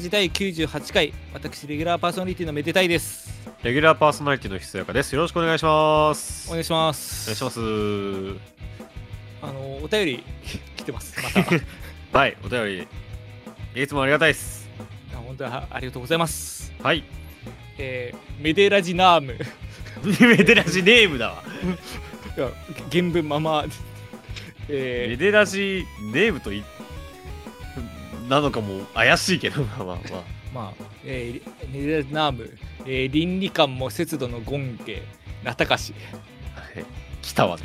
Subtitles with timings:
[0.00, 5.14] ラジ第98回私レギュラーパーソナリティのめでたいですレギュラーパーソナリティのひそやかです。
[5.14, 6.48] よろしくお願いします。
[6.48, 7.60] お願いしますお願いします。
[9.42, 10.24] あのお便り
[10.78, 11.50] 来てますまた
[12.18, 12.86] はい、お便
[13.74, 14.70] り、いつもありがたいです。
[15.12, 17.04] あ本当はありがとうございますはい。
[17.76, 19.36] えー、メデラジナーム
[20.02, 21.44] メデラジネームだわ。
[22.90, 23.68] 原文ままメ
[24.70, 26.64] えデラジネームとい、
[28.30, 29.96] なのかも怪しいけど、 まあまあまあ。
[29.96, 30.22] ー、
[30.54, 35.02] まあ、えー、メデラジナーム、えー、倫理観も節度の権家
[35.42, 35.92] なたかし、
[36.54, 36.84] はい
[37.20, 37.64] 来たわね。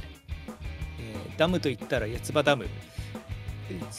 [0.99, 2.65] えーダムと言ったら八つ葉ダム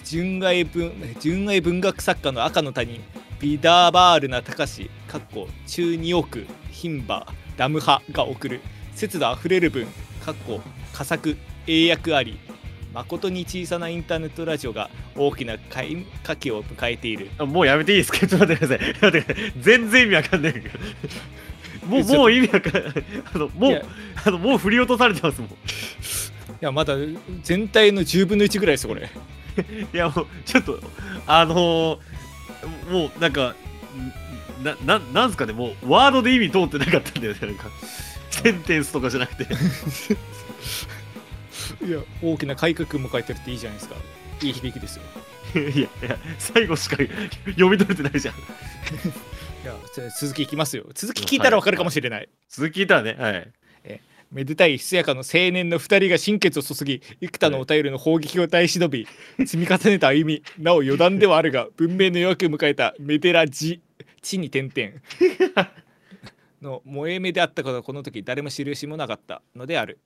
[0.04, 3.02] 純愛文純愛文学作家の赤の他人
[3.40, 8.60] ビダーバールな高しかっこ中2億牝馬ダム派が送る
[8.94, 9.86] 節度あふれる文
[10.24, 10.60] かっこ
[10.92, 12.38] 佳作英訳あり
[12.96, 17.28] 誠に小さなインターネットラジオが大きな開花期を迎えている。
[17.36, 18.26] あもうやめていいですか？
[18.26, 18.94] ちょっと待ってください。
[19.12, 20.52] 待って全然意味わかんない。
[20.54, 20.68] けど。
[21.86, 22.92] もう、もう意味わかんない。
[23.34, 23.82] あの、もいうや、
[24.24, 25.50] あの、もう振り落とされてますもん。
[25.50, 25.54] い
[26.60, 26.94] やまだ
[27.42, 29.10] 全体の10分の1ぐらいですよこれ。
[29.92, 30.80] いやもうちょっと
[31.26, 31.98] あのー、
[32.90, 33.54] もうなんか
[34.62, 35.52] んなななんすかね？
[35.52, 37.66] もうワードで意味通ってなかったんだよねなんか。
[38.30, 39.46] センテンスとかじゃなくて
[41.86, 43.96] いや大きな改革迎えてるっていいじゃないですか。
[44.42, 45.02] いい響きですよ。
[45.54, 45.88] いやいや
[46.38, 48.34] 最後しか読み取れてないじゃん。
[48.34, 48.38] い
[49.64, 49.74] や
[50.20, 50.86] 続きいきますよ。
[50.94, 53.52] 続き聞いたらわかるかもしれない、続き聞いたらねはい。
[54.32, 59.06] めでたいひそやかの青年の2人が心血を注ぎ幾多のお便りの砲撃を耐え忍び
[59.38, 63.80] 積み重ねた歩みなお余談ではあるが 文明の夜明けを迎えたメデラジ
[64.22, 65.70] 地に点々。
[66.62, 70.00] の萌え目であったことはこの時誰も知る由もなかったのである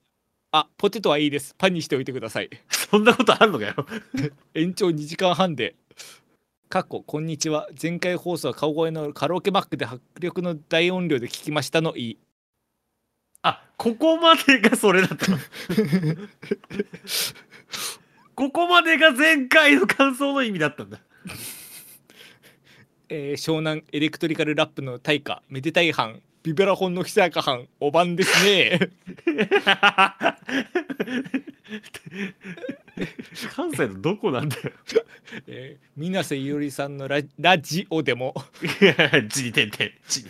[0.53, 1.55] あポテトはいいです。
[1.57, 2.49] パンにしておいてください。
[2.69, 3.73] そんなことあんのかよ。
[4.53, 5.75] 延長2時間半で。
[6.67, 7.69] 過去こんにちは。
[7.81, 12.17] 前回放送は顔声のカラオケバックで迫力の大音量で聞きましたのいい。
[13.43, 15.31] あここまでがそれだった。
[15.31, 15.37] の
[18.35, 20.99] ここまでが前回の感想の意味だったんだ。
[23.07, 28.89] えー湘南エレクトリカルラップの大家めでたい班ビブラフォンのひさやか班おばんですね。
[33.55, 34.71] 関西のどこなんだよ。
[35.47, 38.33] えー水瀬いおりさんのララジオでも。
[39.29, 40.29] 地に点々地に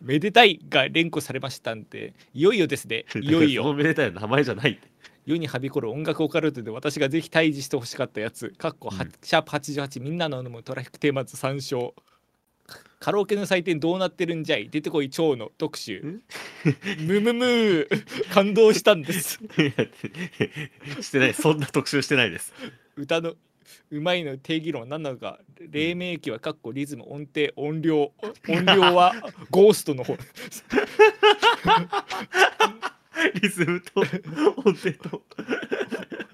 [0.00, 3.04] めでたいが連呼されましたんでいよいよですね。
[3.20, 3.74] いよいよ。
[3.74, 4.78] めでたい名前じゃない
[5.26, 8.48] 世にはびこる音楽オカルトで私がぜひ退治してほしかったやつ。
[8.56, 8.90] かっこ
[9.22, 11.94] シャープ88みんなの飲むトラフィックテーマズ参照
[13.00, 14.68] カラオケの祭典どうなってるんじゃい？
[14.70, 16.20] 出てこい蝶の特集。
[17.00, 18.28] ムムムー。
[18.32, 19.38] 感動したんです。
[21.00, 21.34] してない。
[21.34, 22.52] そんな特集してないです。
[22.96, 23.34] 歌の
[23.90, 28.12] うまいの定義論は何なのか黎明期はかっこリズム音程音量
[28.48, 29.14] 音量は
[29.50, 30.16] ゴーストの方。
[33.42, 35.22] リズムと音程と。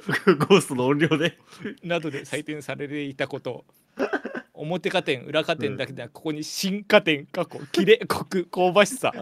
[0.48, 1.36] ゴーストの音量で。
[1.82, 3.64] などで採点されていたこと
[4.64, 9.12] 表加点裏加点だけでなくここに新加点過去キレコク香ばしさ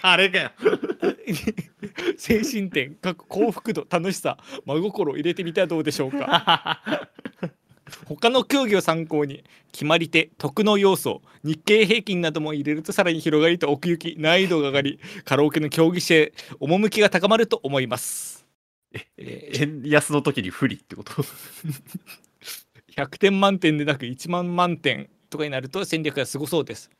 [0.00, 0.50] カレーかよ。
[2.18, 6.80] 精神点過去幸福度楽しさ真心を入れてみてはどうでしょうか。
[8.06, 18.44] 他の競技を参考に決まり手得の要素日経平均なども入れるとさらに広がりと奥行き難易度が上がりカラオケの競技性趣が高まると思います。
[19.16, 21.12] えー円安の時に不利ってこと？
[22.96, 26.90] 100点満点でなく1万満点とかになると戦略がすごそうです。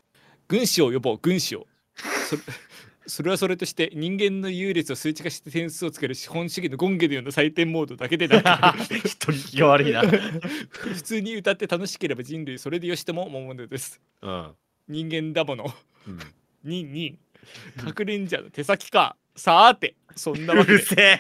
[0.47, 1.67] 軍師を呼ぼう軍師を。
[3.09, 10.03] それはそれとして人間の優劣を数値化して点数をつける資本主義の権下のような採点モードだけでなく 人聞きが悪いな。
[10.69, 14.01] 普通に歌って楽しければ人類それでよしとも思うものです。
[14.23, 14.53] うん、
[14.89, 15.73] 人間だもの。
[16.09, 16.19] うん、
[16.65, 17.19] ニンニン
[17.79, 19.17] 核レンジャーの手先か。
[19.37, 20.79] さーてそんなわうけで。
[20.79, 21.19] るせえ。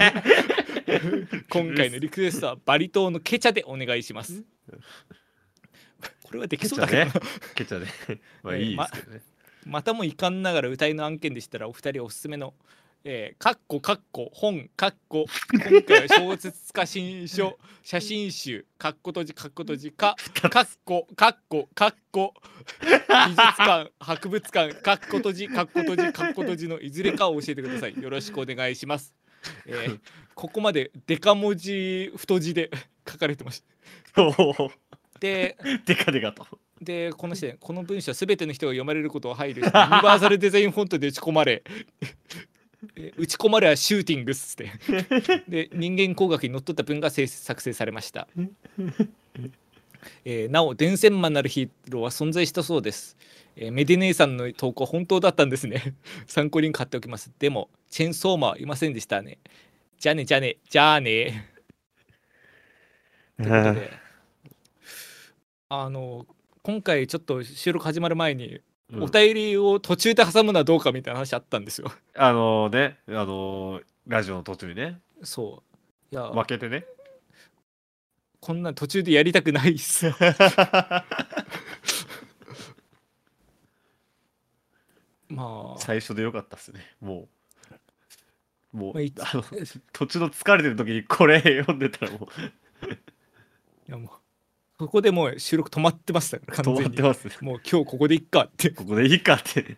[1.49, 4.45] 今回のリクエストはバリ島のケチャでお願いします
[6.25, 7.05] これはできそうだけど。
[7.05, 7.13] ね。
[7.55, 8.21] ケチャね。
[8.43, 9.23] まあいいですけどね、
[9.65, 12.55] またも遺憾ながら歌いの案件でしたらお二人おすすめの
[13.09, 20.17] えー、かっこかっこ本かっこ今回は小説家新書 写真集かっこ閉じかっこ閉じか
[20.51, 22.35] かっこかっこかっこ
[22.83, 27.97] 美術館博物館かっこ閉じかっこ閉じかっこ閉じのいずれかを教えてください。
[27.97, 29.15] よろしくお願いします、
[29.67, 30.01] えー、
[30.35, 32.73] ここまでデカ文字太字で
[33.09, 33.76] 書かれてました
[35.21, 36.47] でデカデカと。
[36.81, 41.63] でこの視点この文章は全ての人が読まれることを配慮してユニバーサルデザインフォントで打ち込まれ
[42.97, 44.71] え打ち込まれはシューティングっつって。
[45.49, 48.29] で人間工学にのっとった文が生作成されました。
[50.25, 53.17] えーなお伝染マンなるヒーローは存在したそうです、
[53.57, 55.95] えーメディ姉さんの投稿本当だったんですね。
[56.27, 57.33] 参考に買っておきます。
[57.39, 59.39] でもチェーンソーマンはいませんでしたね。
[59.99, 61.56] じゃあねじゃあねじゃあね
[63.37, 63.91] ということで
[65.69, 66.27] あの
[66.63, 68.61] 今回ちょっと収録始まる前に
[68.93, 71.91] うんお便りを途中で挟むのはどうかみたいな話あったんですよ。
[72.15, 75.65] あのね、あのラジオの途中にね、そ
[76.13, 76.15] う。
[76.15, 76.85] いや、負けてね。
[78.39, 80.07] こんなん途中でやりたくないっす。
[85.29, 86.81] まあ、最初でよかったっすね。
[87.01, 87.29] も
[88.73, 89.43] う、もう、まあいあの
[89.93, 92.29] 途中の疲れてる時にこれ読んでたらもう
[93.89, 94.11] いやもう、
[94.79, 97.03] そこでもう収録止まってました完全に止まって。
[97.03, 97.35] ますね。
[97.41, 98.71] もう今日ここでいっかって。
[98.71, 99.77] ここでいいかって。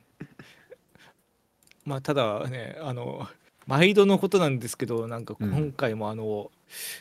[1.84, 3.28] まあ、ただね、あの、
[3.66, 6.50] 毎度のことなんですけど、なんかうん今回もあの、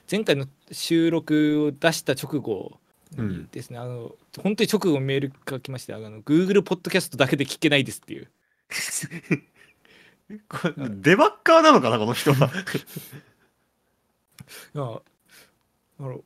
[0.10, 2.80] 前回の収録を出した直後
[3.16, 8.30] にですね、あの、本当に直後メールが来まして、あの、Google ポッドキャストだけで聞けないですっていう。
[10.50, 12.52] これデバッカーなのかな、この人は。
[14.76, 16.24] いやあの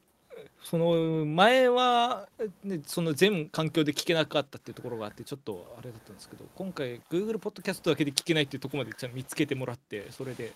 [0.64, 2.28] その前は、
[2.64, 10.54] ね、その全環境で聞けなかったっていうところがあってちょっとあれだったんですけど今回 Google ポッドキャストだけで聞けないっていうところまでちゃんと見つけてもらってそれで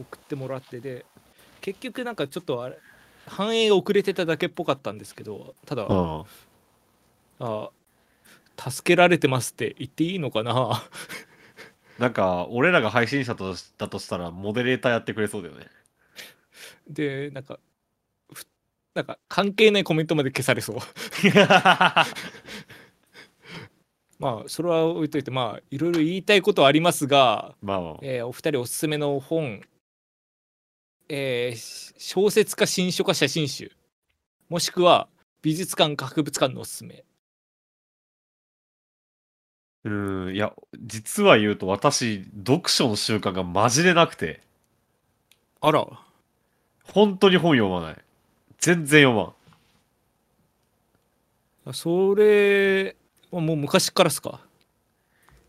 [0.00, 1.04] 送ってもらってで
[1.60, 2.78] 結局なんかちょっとあれ
[3.26, 6.24] 反映が遅れてただけっぽかったんですけどただ、うん
[7.40, 7.70] あ
[8.70, 10.82] 助けられてますって言っていいのかな？
[11.98, 15.66] なんか、俺らが配信者とだとしたら、モデレーターやってくれそうだよね。
[16.88, 17.58] でなんかふ
[18.94, 20.76] なんか関係ないコメントまで消されそう。
[24.18, 29.62] まあそれは置いといてまあいろいろ言いたいことはありますが、まあまあ、えーお二人おすすめの本、
[31.08, 33.72] えーし小説か新書か写真集
[34.48, 35.08] もしくは
[35.40, 37.04] 美術館か博物館のおすすめ。
[39.84, 39.90] う
[40.30, 44.40] ん、いや、実は言うと私、読書の習慣がマジでなくて、
[45.60, 45.86] あら。
[46.84, 47.96] 本当に本読まない。
[48.62, 49.16] 全然読
[51.66, 51.74] まん。
[51.74, 52.94] それ
[53.32, 54.40] はもう昔からっすか？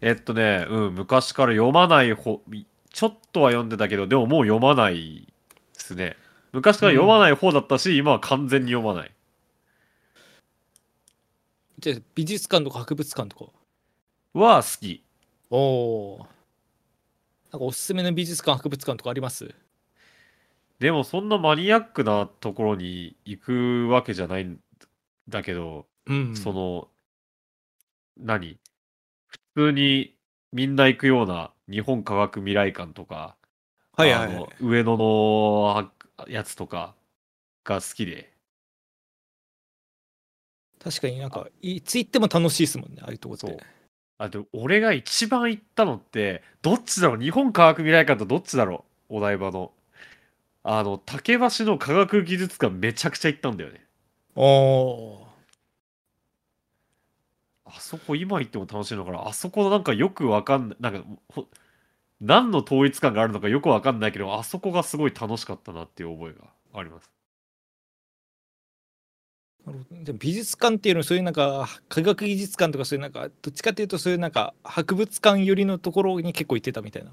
[0.02, 2.42] えっとね、うん、昔から読まない本、
[2.92, 5.28] ちょっとは読んでたけど、でももう読まない
[5.76, 6.18] ですね。
[6.54, 9.12] 昔から読まない方だったし、今は完全に読まない。
[11.78, 13.52] じゃあ美術館とか博物館とか
[14.34, 14.64] は？
[14.64, 15.04] 好き。
[15.52, 15.58] お
[16.16, 16.28] お
[17.52, 19.54] なんかおすすめの美術館博物館とかあります？
[20.84, 24.60] でもそんなマニアックなところに行くわけじゃないん
[25.30, 26.90] だけど、うんその、
[28.20, 28.60] 何？
[29.28, 29.40] 普
[29.70, 30.14] 通に
[30.52, 33.38] みんな行くような日本科学未来館とか、
[33.94, 34.36] はいはいはい。
[34.36, 35.90] あの上野の
[36.28, 36.96] やつとか
[37.64, 38.34] が好きで。
[40.84, 43.58] 確かになんかいつ行っても楽しいですもんねああいうとこって。
[44.18, 47.22] あで俺が一番行ったのってどっちだろう？
[47.22, 49.20] 日本科学未来館とどっちだろう？
[49.20, 49.72] お台場の
[50.64, 53.86] あの竹橋の科学技術館めちゃくちゃ行ったんだよね。
[54.36, 55.28] おお
[57.66, 59.28] あそこ今行っても楽しいのかな？
[59.28, 61.48] あそこなんかよくわかんないなんかほ
[62.22, 66.48] 何の統一感があるのかよくわかんないけどあそこがすごい楽しかったなっていう覚えが
[66.80, 67.12] あります。
[69.92, 77.12] でも美術館っていうのはそういうなんか科学技術館とかそういうなんかどっちかっていうとそういうなんか博物館寄りのところに結構行ってたみたいな。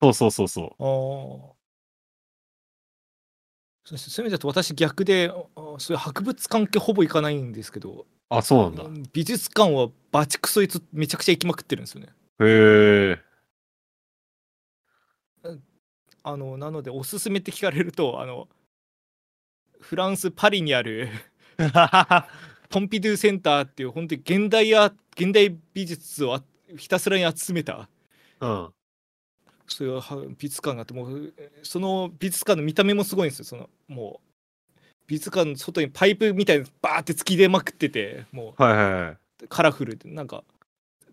[0.00, 1.57] そうそうそうそあー
[3.88, 9.08] そうそういう意味だと私逆であそういう博物館系ほぼ行かないんですけどうあそうなんだ。
[9.14, 12.08] 美術館はバチクソいつめちゃくちゃ行きまくってるんですよね。
[12.40, 13.22] へえ。
[16.22, 18.48] あのなのでおすすめって聞かれるとあの
[19.80, 21.08] フランス・パリにある
[22.68, 26.42] ポンピドゥセンターっていう本当に現代ア現代美術をあ
[26.76, 27.88] ひたすらに集めた
[28.40, 28.72] うん
[29.68, 33.44] そういうは美術館があってもうその美術館の見た目もすごいんですよ。
[33.44, 34.28] そのもう
[35.06, 39.10] 美術館の外にパイプみたいなのバーって突き出まくっててもはいはいはい。
[39.44, 40.44] うカラフルでなんか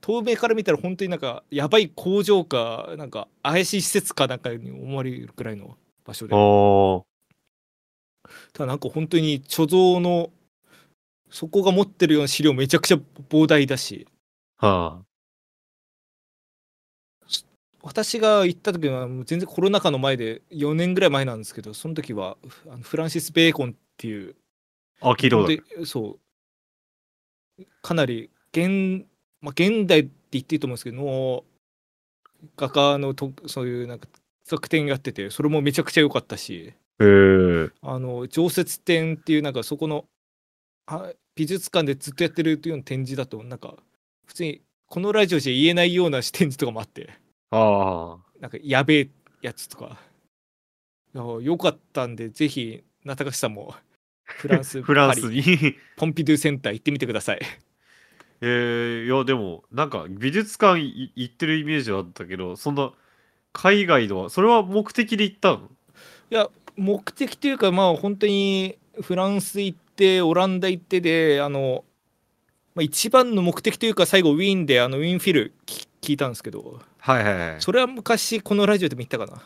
[0.01, 6.35] 透明から見たら本当になんかやばい工場かなんか怪しい施設かなんかに思われるくらいの場所で。
[8.53, 10.31] ただなんか本当に貯蔵の
[11.29, 14.07] そこが持ってるような資料めちゃくちゃ膨大だし。
[14.57, 15.04] は
[17.85, 22.35] 私が行った時はもう全然コロナ禍の前で4年ぐらい前なんですけどその時は
[22.67, 24.35] あのフランシス・ベーコンっていう
[25.01, 25.47] ああ聞いたこ
[25.79, 26.17] とそ
[27.59, 27.63] う。
[27.83, 29.05] かなり現,、
[29.39, 31.45] まあ、現代って言っていいと思うんですけど
[32.57, 34.07] 画家のとそういうなんか
[34.43, 40.05] 作展やっててそれもめちゃくちゃ良かったしへえあの常設展っていうなんかそこの
[40.87, 43.75] あ美術館でずっとやってるというような展示だとなんか
[44.25, 47.09] 普通にこのラジオじゃ言えないような展示とかもあって
[47.57, 49.09] あなんかやべえ
[49.41, 49.97] やつとか。
[51.13, 53.73] よかったんでぜひ中垣さんも
[54.25, 55.75] フランスあ、フランスに。
[55.95, 57.39] ポンピドゥセンター行ってみてください。
[58.41, 62.91] えー、いや、でも、なんか美術館い行ってるイメージはあったけど、そんな
[63.53, 65.69] 海外のは、それは目的で行ったの？
[66.31, 71.83] いや目的というかまあ本当にフランス行ってオランダ行ってであの、
[72.73, 77.61] まあ、一番の目的というか最後ウィーンであのウィーンフィルき聞いたんですけどはいはいはい。
[77.61, 79.41] それは昔このラジオでも言ったかな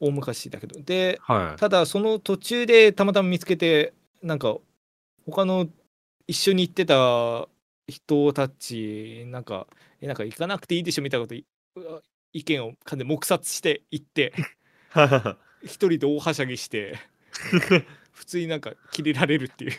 [0.00, 1.60] 大昔だけどではい。
[1.60, 3.92] ただその途中でたまたま見つけて
[4.22, 4.56] なんか
[5.26, 5.68] 他の
[6.26, 7.46] 一緒に行ってた
[7.86, 9.66] 人たちなんか
[10.00, 14.32] えなんか行かなくていいでしょみたいなこと意見を完全に黙殺して行って
[15.62, 16.98] 一人で大はしゃぎして
[18.12, 19.72] 普通になんかキレられるっていう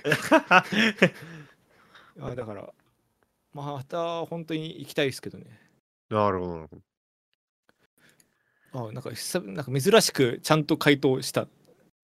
[2.22, 2.70] あだから
[3.54, 5.46] また本当に行きたいですけどね
[6.10, 6.82] なるほどなるほど。
[8.76, 11.48] あなんかなんか珍しくちゃんと回答した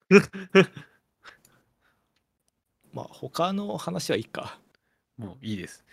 [2.93, 4.59] まあ他の話はいいか
[5.17, 5.83] もういいです。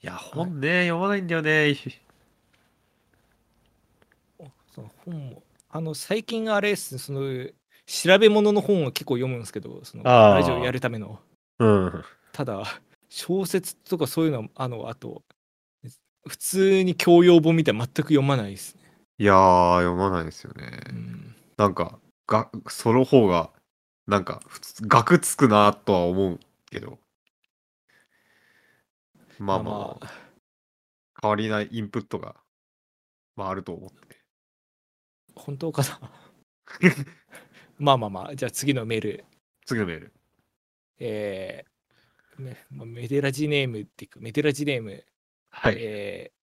[0.00, 1.74] いや、本ね、読まないんだよね。
[4.70, 7.48] その本もあの最近あれですねその
[7.86, 11.18] 調べ物の本を結構読むんですけどそのラジオやるための
[11.58, 12.04] うん。
[12.32, 15.22] ただ小説とかそういうのはあのあと
[16.26, 18.82] 普通に教養本みたいな全く読まないですね、
[19.18, 20.80] いやー、読まないですよね。
[20.90, 23.50] うん、なんか、が、その方が、
[24.06, 26.98] なんか、普通、学つくなとは思うけど。
[29.38, 30.06] まあまあ、
[31.20, 32.36] 変わりないインプットが、
[33.34, 34.18] まああると思って。
[35.34, 36.00] 本当かな？
[37.78, 39.24] まあまあまあじゃあ次のメール
[39.64, 40.12] 次のメール。
[40.98, 41.64] え
[42.38, 45.04] メデラジネームっていうかメデラジネーム、
[45.50, 45.76] はい。
[45.78, 46.38] えー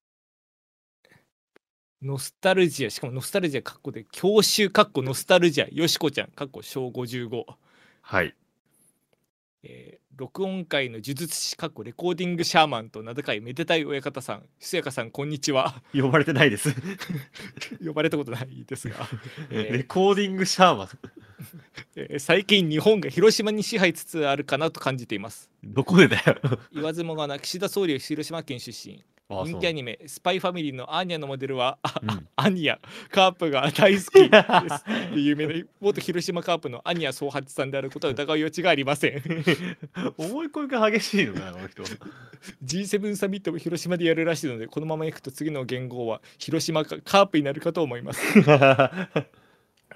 [2.02, 7.46] ノスタルジアしかもノスタルジアかっこで教習かっこノスタルジアよしこちゃんかっこ小55
[8.02, 8.36] はい。
[9.66, 16.74] えー録音会の呪術師かっこレコーディングシャーマンと名高いめでたい親方さんひそやかさんこんにちは 呼ばれてないです。
[17.86, 18.96] 呼ばれたことないですが、
[19.52, 20.90] えーレコーディングシャーマン。
[21.98, 26.38] えー最近日本が広島に支配つつあるかなと感じていますどこでだよ。
[26.74, 32.28] 言わずもがな岸田総理は広島県出身あ人気アニメ「スパイファミリー」のアーニャのモデルは、あうん。
[32.36, 32.78] アニャ
[33.10, 34.86] カープが大好きです。
[35.16, 39.24] で有名な元広島カープのアニャ総八さんであることは疑う余地がありません。
[40.18, 41.84] 思い込みが激しいのかな、この人。
[42.64, 48.22] G7 サミットも広島でやるらしいのでこのままいくと次の元号は広島かカープになるかと思います。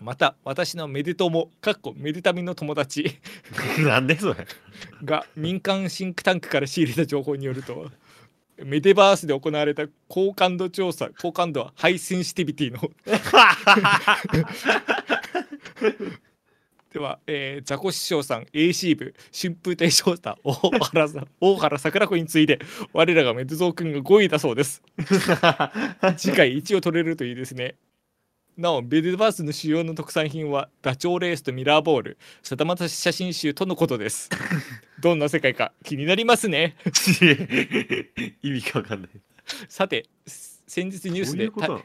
[0.02, 3.20] また私のメデトモかっこメデタミの友達。
[3.80, 4.48] なんでそれ。
[5.04, 7.92] が民間シンクタンクから仕入れた情報によると
[8.66, 12.80] メデバースで行われた高感度調査高感度はハイセンシティビティの。
[16.92, 22.58] では、えー、ザコ師匠さん AC 部春風亭昇太大原さん大原桜子について
[22.94, 24.82] 我らがメデゾー君が5位だそうです。
[26.18, 27.76] 次回1を取れるといいですね
[28.60, 34.30] なおベデバースの主要の特産品はダチョウレースとミラーボールさだまた写真集とのことです。
[35.00, 36.76] どんな世界か気になりますね。
[38.44, 39.10] 意味がわかんない。
[39.70, 41.80] さて先日ニュースでタ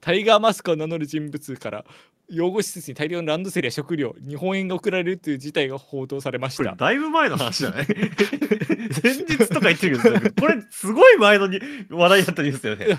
[0.00, 1.84] タイガーマスクを名乗る人物から
[2.28, 6.74] 養護施設に大量のランドセルや食料日本円が送られるという事態が報道されました。
[6.74, 7.86] だいぶ前の話じゃない？
[9.00, 12.98] 前日とか言ってるけど、これすごい前のに話題だったニュースだよね。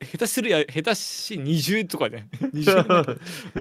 [0.00, 2.28] 下手するや下手し20とかね。
[2.54, 3.18] 20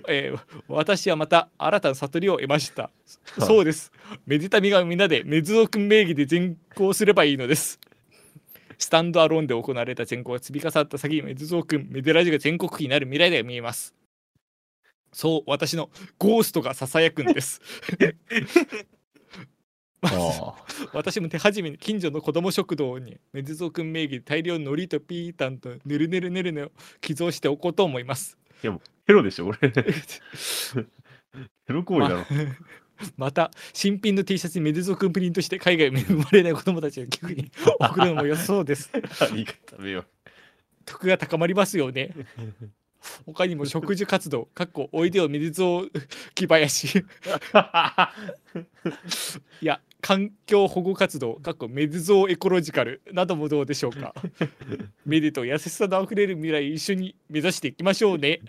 [0.07, 2.91] えー私はまた新たな悟りを得ました。
[3.39, 3.91] そうです。
[4.25, 7.79] メディタミが皆でメズオ君名義で全行すればいいのです。
[8.77, 13.95] スタンドアローンで行われた全行が積み重なった先にメズゾー君メデラジが全国区になる未来が見えます。
[15.11, 15.89] そう私の
[16.19, 17.61] ゴーストがささやくんです
[20.93, 28.37] 私も手始めに近所の子供食堂にメズゾー君名義で大量の海苔とピータンとぬるぬるぬるぬを寄贈しておこうと思います
[29.07, 29.57] ヘロでしょ、俺。
[29.71, 29.73] ヘ
[31.73, 32.25] ロ行為だろ。
[33.15, 38.89] また新品の T シャツにメデゾー君プリントして海外に生まれない子供たちが寄付に送るのも良さそうです
[39.21, 40.03] あいいか食べよ
[40.83, 42.15] 得が高まりますよね
[43.25, 45.89] 他にも植樹活動 かっこおいでよメデゾー
[46.35, 46.99] 木林。
[46.99, 47.05] う。
[49.61, 54.13] いや環境保護活動かっこメデゾーエコロジカルなどもどうでしょうか。
[55.05, 58.41] メデと優しさのあふれる未来一緒に目指していきましょうね。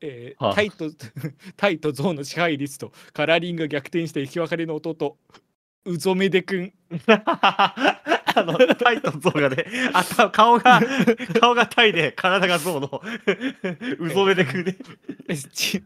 [0.00, 0.90] えータイと
[1.56, 5.16] タイとゾウの支配率とカラーリングが逆転して生き別れの弟
[5.86, 6.72] うぞめでくん
[8.34, 10.80] あのタイとゾウがね頭顔が
[11.40, 13.02] 顔がタイで体がゾウの
[13.98, 14.76] うぞめでくね。
[15.28, 15.82] えち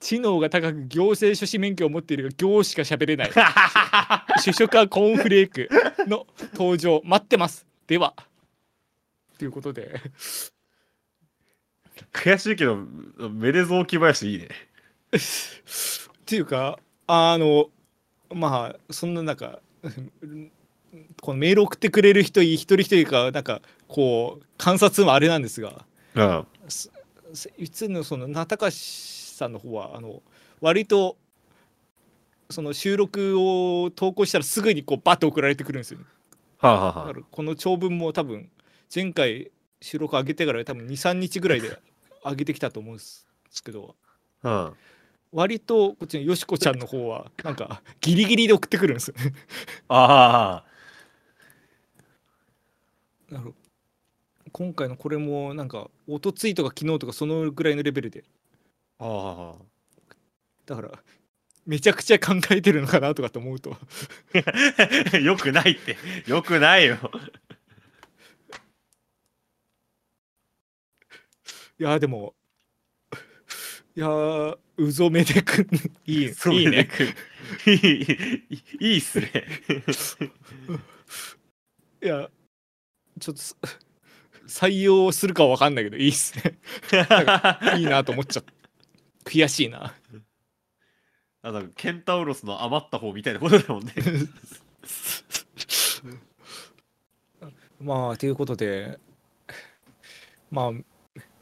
[0.00, 3.30] 知能が高く行政書士免許を持っているが行しか喋れない。
[4.42, 5.68] 主食はコーンフレーク
[6.06, 7.00] の登場。
[7.04, 7.66] 待ってます。
[7.86, 8.14] では。
[9.38, 10.00] ということで。
[12.12, 12.76] 悔しいけど
[13.30, 14.48] めでぞうき林いいね。
[15.12, 15.18] っ
[16.24, 17.68] ていうかあの
[18.34, 19.60] まあそんな中
[21.20, 25.84] このメール送ってくれる人一人一人がなんかこう観察もあれなんですが
[26.14, 26.46] うん
[27.56, 30.22] いつのその名高さんの方はあの
[30.60, 31.16] 割と
[32.50, 36.04] その収録を投稿したらすぐにこうバッと送られてくるんですよ、ね、
[36.58, 38.50] はあ、はあこの長文も多分
[38.94, 41.78] 前回収録上げてから多分23日ぐらいで
[42.22, 43.26] 上げてきたと思うんです
[43.64, 43.96] けど
[44.42, 44.76] あ、うん
[45.32, 49.32] 割とこっちのよしこちゃんの方はなんかギリギリで送ってくるんですよね。
[49.88, 50.62] あ
[53.32, 53.54] なるほど。
[54.52, 58.24] 今回のこれもなんかおとついとか昨日とかそのぐらいのレベルで。
[58.98, 59.64] ああ
[60.66, 60.90] だから
[61.66, 63.74] めちゃくちゃ考えてるのかなとかと思うと。
[65.12, 65.96] あ よくないって。
[66.26, 66.98] よくないよ。
[71.78, 72.34] いやでも
[73.96, 75.66] いやーうぞめでくん。
[76.04, 76.88] いいいいね。
[77.66, 79.30] いいいいいっすね。
[82.02, 82.30] いや
[83.20, 83.56] ちょっとす
[84.46, 86.58] 採用するかわかんないけどいいっすね。
[87.78, 88.52] いいなと思っちゃった。
[89.24, 89.94] 悔しいな。
[91.42, 93.94] あのケンタウロスの余った方みたいなことだもんね。
[97.80, 98.98] まあということで
[100.50, 100.72] まあ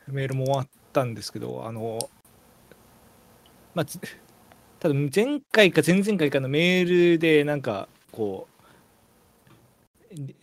[0.06, 1.98] メールも終わったんですけどあの
[3.74, 4.00] まあつ
[4.78, 8.59] ただ前回か前々回かのメールでなんかこう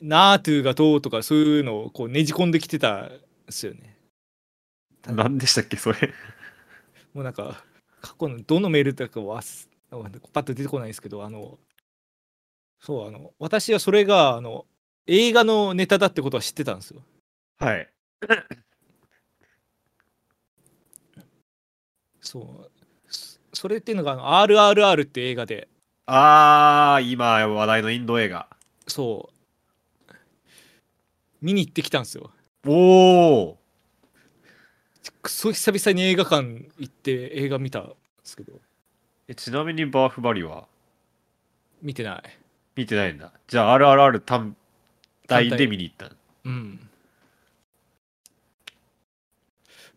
[0.01, 3.97] ナートゥがどうとかそういうのをこうねじ込んできてたんですよね。
[5.05, 6.13] 何でしたっけそれ。
[7.13, 7.63] もうなんか
[8.01, 9.41] 過去のどのメールだかは
[9.91, 9.97] パ
[10.41, 11.57] ッと出てこないですけどあの
[12.79, 14.65] そうあの私はそれがあの
[15.07, 17.01] 映画のネタだってことは知ってたんですよ。
[17.57, 17.89] はい。
[22.21, 22.71] そう。
[23.09, 25.67] そそれっていうのがあの RRR って映画で。
[26.05, 28.47] ああ今話題のインド映画。
[28.87, 29.36] そう
[31.41, 32.31] 見に行ってきたんですよ。
[32.65, 33.57] おお
[35.21, 38.59] くそ久々に映画館行って映画見たんですけど。
[39.27, 40.67] えちなみにバーフバリは？
[41.81, 42.23] 見てない。
[42.75, 43.31] 見てないんだ。
[43.47, 44.55] じゃあ RRR 単
[45.27, 46.11] 体で見に行った
[46.45, 46.89] うん。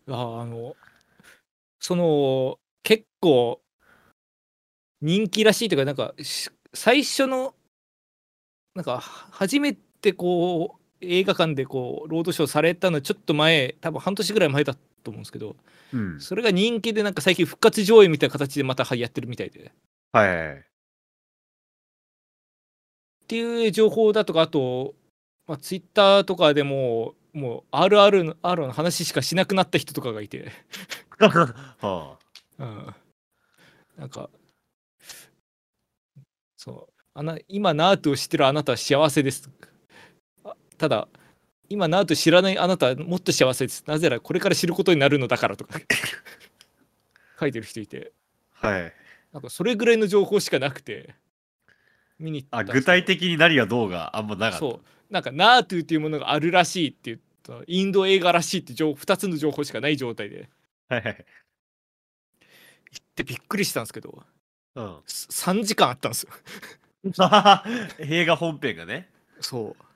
[0.09, 0.75] ああの
[1.79, 3.61] その結構
[5.01, 7.53] 人気らしいというかなんかし最初の
[8.75, 15.55] なんかは初めてこう映画館でこうロードショーされたのちょっと前多分半年ぐらい前だと思うんですけど
[15.93, 16.21] うん。
[16.21, 19.59] それが人気でなんか最近復活上映みたいな形でまたやってるみたいで。
[19.59, 19.63] っ
[20.13, 20.65] はいはいはい。
[23.27, 24.93] ていう情報だとかあと、
[25.47, 30.51] まあ、ツイッターとかでももう RR の R の話しかしなくなった人とかがいて。
[31.19, 32.17] は
[32.59, 32.95] うん。
[33.97, 34.29] なんか
[36.57, 36.93] そう。
[37.13, 39.49] あな今ナートを知ってるあなたは幸せです。
[39.49, 39.70] あ
[40.81, 41.07] ただ
[41.69, 43.83] 今ナート知らないあなたはもっと幸せです。
[43.85, 45.79] なぜならこれから知ることになるのだからとか。
[47.39, 48.11] 書いてる人いて。
[48.61, 48.93] あはい。
[49.31, 51.13] なんかそれぐらいの情報しかなくて。
[52.17, 54.57] 見に行ったあ具体的に何がどうがあんまなかった。
[54.57, 55.13] そう。
[55.13, 57.63] なんかナートゥっていうものがあるらしいって言った。
[57.67, 60.49] インド映画らしいって情2つの情報しかない状態で。
[60.89, 61.25] はいはい。
[62.91, 64.23] 行ってびっくりしたんですけど。
[64.73, 64.97] うん。
[65.05, 66.31] す3時間あったんですよ。
[67.99, 69.11] 映画本編がね。
[69.39, 69.90] そう。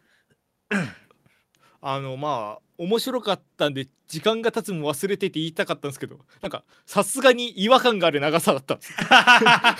[1.81, 8.93] あのまあ面白かったんで時間が経つも忘れてて言いたかったんですけどなんかさすがに違和感がある長さだったんです。
[8.99, 9.77] あ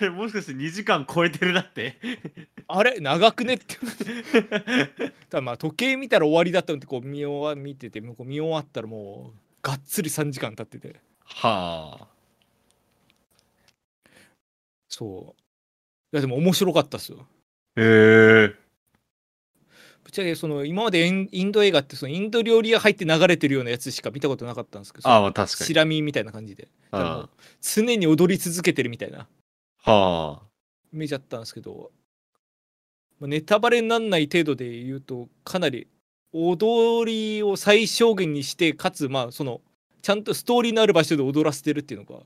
[0.00, 1.96] れもしかして2時間超えてるなって。
[2.68, 3.76] あれ長くねって。
[5.30, 11.00] ただまあ時計見たら終わりだったのでこう見終わ見ててこう見終わったらもうがっつり3時間経ってて。
[11.24, 12.06] はあ。
[14.88, 15.40] そう。
[16.12, 17.26] いやでも面白かったっすよ
[17.76, 18.54] へえ
[20.04, 25.66] ぶっちゃけその今までインド映画ってそのインド料理屋入って流れてるようなやつしか見たことなかったんですけどああまあ確かに。
[25.66, 26.68] シラミみたいな感じで。
[27.60, 29.26] 常に踊り続けてるみたいな。
[29.84, 30.42] あは
[30.92, 31.90] 見ちゃったんですけど
[33.18, 35.88] まあネタバレにならない程度で言うとかなり
[36.32, 39.60] 踊りを最小限にしてかつまあその
[40.02, 42.22] ちゃんとストーリーのある場所で踊らせてるっていうのが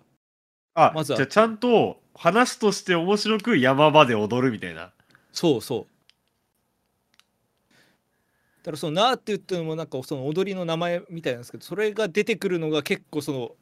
[0.74, 1.16] あ、まずは。
[1.16, 4.92] じゃあちゃんと話として面白く山場で踊るみたいな。
[5.38, 5.86] そうそう。
[8.64, 13.54] だからその「な」って言ってるのもなんかその踊りの名前みたいなんですけどそれが出てくるのが結構その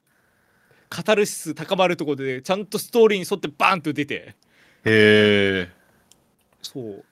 [0.89, 4.15] カタルシス高まるところでちゃんとストーリーに沿ってバーンと出て。
[4.15, 4.35] へ
[4.87, 5.69] え。
[6.63, 7.05] そう。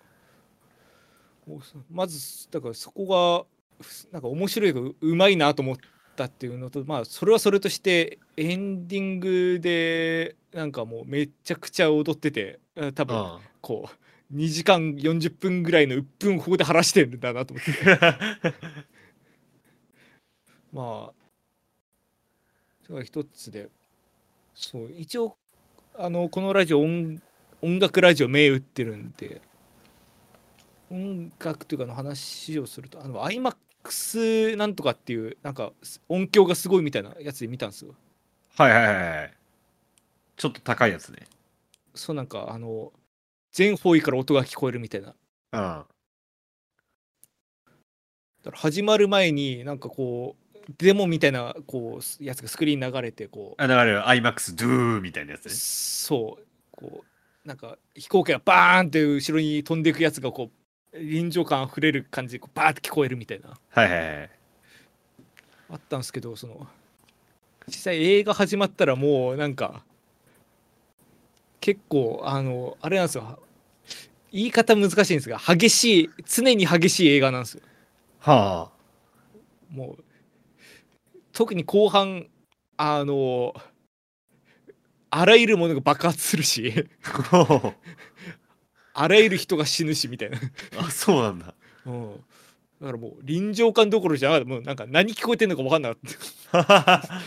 [1.90, 3.46] まずだからそこ
[3.82, 5.76] がふなんか面白いがううまいなと思っ
[6.16, 13.40] たっていうのとまあそれはそれとしてエンディングでなんかもうめちゃくちゃ踊っててあ多分あ。
[13.60, 17.72] こう2時間40分ぐらいの鬱憤をここで晴らしてるんだなと思って。
[20.72, 21.24] まあ。
[22.84, 23.68] それが一つで。
[24.54, 24.92] そう。
[24.92, 25.36] 一応
[25.94, 27.20] あのこのラジオ音
[27.62, 29.40] 音楽ラジオ銘打ってるんで。
[30.90, 35.72] 音楽というかの話をするとあの iMAX なんとかっていうなんか
[36.08, 37.94] 音響がすごいみたいなやつで見たんですよ。
[38.56, 39.34] はいはいはいはい。
[40.36, 41.26] ちょっと高いやつね。
[41.94, 42.92] そうなんかあの
[43.54, 45.14] 全方位から音が聞こえるみたいなうん。
[45.52, 45.86] だ
[48.44, 55.54] から始まる前になんかこうデモみたいなこうやつがスクリーンに流れてこあ、だから IMAX ドゥーみたいなやつうね。
[55.54, 57.04] そうこ
[57.44, 60.50] うなんか飛行機がバーンって後ろに飛んでいくやつがこ
[60.92, 64.30] う臨場感あふれる感じでこうバーって聞こえるみたいなはいはいはい。
[65.70, 66.66] あったんですけどその
[67.68, 69.84] 実際映画始まったらもうなんか
[71.60, 73.38] 結構あのあれなんですよ
[74.34, 77.62] 言い方難しいんですが激しい常に激しい映画なんですよ。
[78.18, 78.72] は
[79.70, 80.04] もう
[81.32, 82.26] 特に後半
[82.76, 83.54] あの
[85.10, 86.84] あらゆるものが爆発するし
[87.30, 87.74] あ。
[88.94, 90.38] あらゆる人が死ぬしみたいな、
[90.78, 91.54] あ、そうなんだ。
[91.86, 92.12] うん、
[92.80, 97.22] だからもう臨場感どころじゃもうなんか何聞こえてんのか分かんなかった。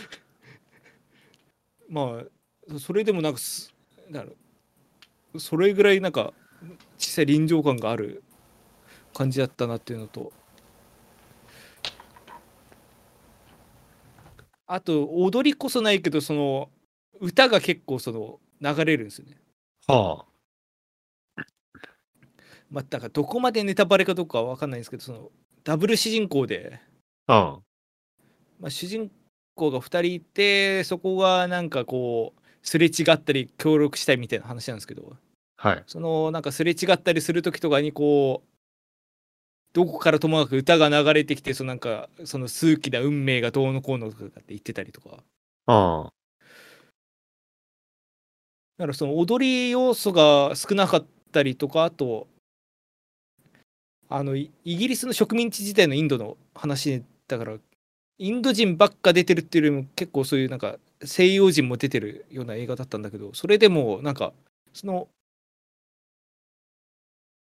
[1.88, 2.22] ま
[2.70, 3.72] あそれでもなんかす
[4.10, 4.26] だ
[5.38, 6.34] それぐらいなんか
[6.98, 8.22] 実際臨場感がある
[9.14, 10.32] 感じだったなっていうのと
[14.66, 16.68] あと踊りこそないけどその
[17.20, 19.36] 歌が結構その流れるんですよね。
[19.86, 20.24] は
[22.70, 25.30] まあだからどこまでネタバレかどうかは分かんないんですけどその
[25.64, 26.80] ダブル主人公で、
[27.26, 27.40] あ。
[27.40, 27.62] うん。
[28.60, 29.10] まあ、主人
[29.54, 35.16] 公が2人いてそこがなんかこうすれ違ったり協力したいみたいな話なんですけど
[35.58, 35.82] はい。
[35.86, 38.48] そのなんかすれ違ったりする時とかにこう
[39.72, 45.18] どこからともなく歌が流れてきてそのなんかその数奇な運命がどうのこうのとかって言ってたりとか
[45.66, 46.10] あ
[48.78, 52.28] だからその踊り要素が少なかったりとかあと
[54.08, 57.56] あのイイギリスの植民地時代のインドの話だから
[58.18, 64.32] インド人ばっか出てるっていうよりも結構そういうなんか西洋人も出てるような映画だったんだけどそれでもなんか
[64.72, 65.08] その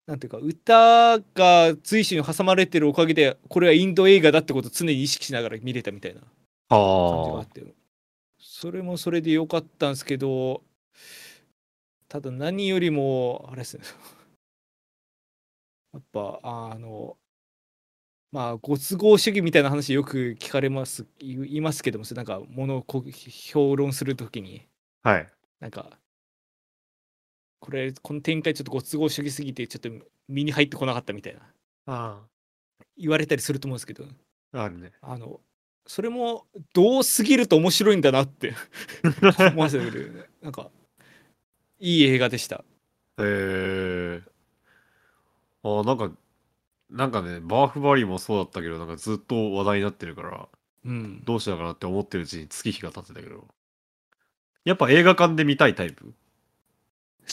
[0.09, 6.23] なんていうか歌が随所に挟まれてるおかげでこれはインド映画だってことを常に意識しながら見れたみたいなあ。
[6.23, 6.33] 感じ
[6.71, 7.63] があはって
[8.39, 10.63] それもそれで良かったんですけど
[12.07, 13.83] ただ何よりもあれですね
[15.93, 17.15] やっぱあの
[18.31, 22.85] まあご都合主義みたいな話よく聞かれます言いますけどもなんかものを
[23.51, 24.65] 評論するときに
[25.03, 25.09] あ。
[25.09, 25.29] はい。
[25.59, 25.99] なんか
[27.59, 29.89] これこの展開ちょっとご都合主義すぎてちょっと
[30.27, 31.41] 身に入ってこなかったみたいな
[31.87, 32.19] あ
[32.97, 34.05] 言われたりすると思うんですけど
[34.53, 34.63] あ。
[34.63, 34.91] あるね。
[35.01, 35.39] あの
[35.85, 38.53] それもどうすぎると面白いんだなって
[39.53, 40.69] 思わせてくれるなんか
[41.79, 42.61] いい映画でしたへ
[43.19, 44.21] え。
[45.63, 46.11] あなんか、
[46.89, 50.47] なんかね、バーフバリーもそうだったけど、なんかずっと話題になってるから、
[50.85, 53.47] うんどうしようかなって思ってるうちに月日が経ってたけど。
[54.63, 56.13] やっぱ映画館で見たいタイプ？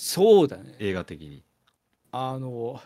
[0.00, 0.74] そうだね。
[0.78, 1.42] 映画的に。
[2.12, 2.80] あの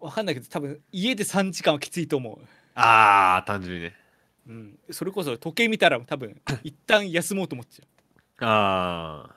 [0.00, 2.38] わかんないけど多分家で3時間はきついと思
[2.74, 3.94] ああ、単純にね。
[4.46, 7.88] う、うん、それこそ時計見たら多分 一旦休もうと思っちゃう。
[8.44, 9.36] ああ。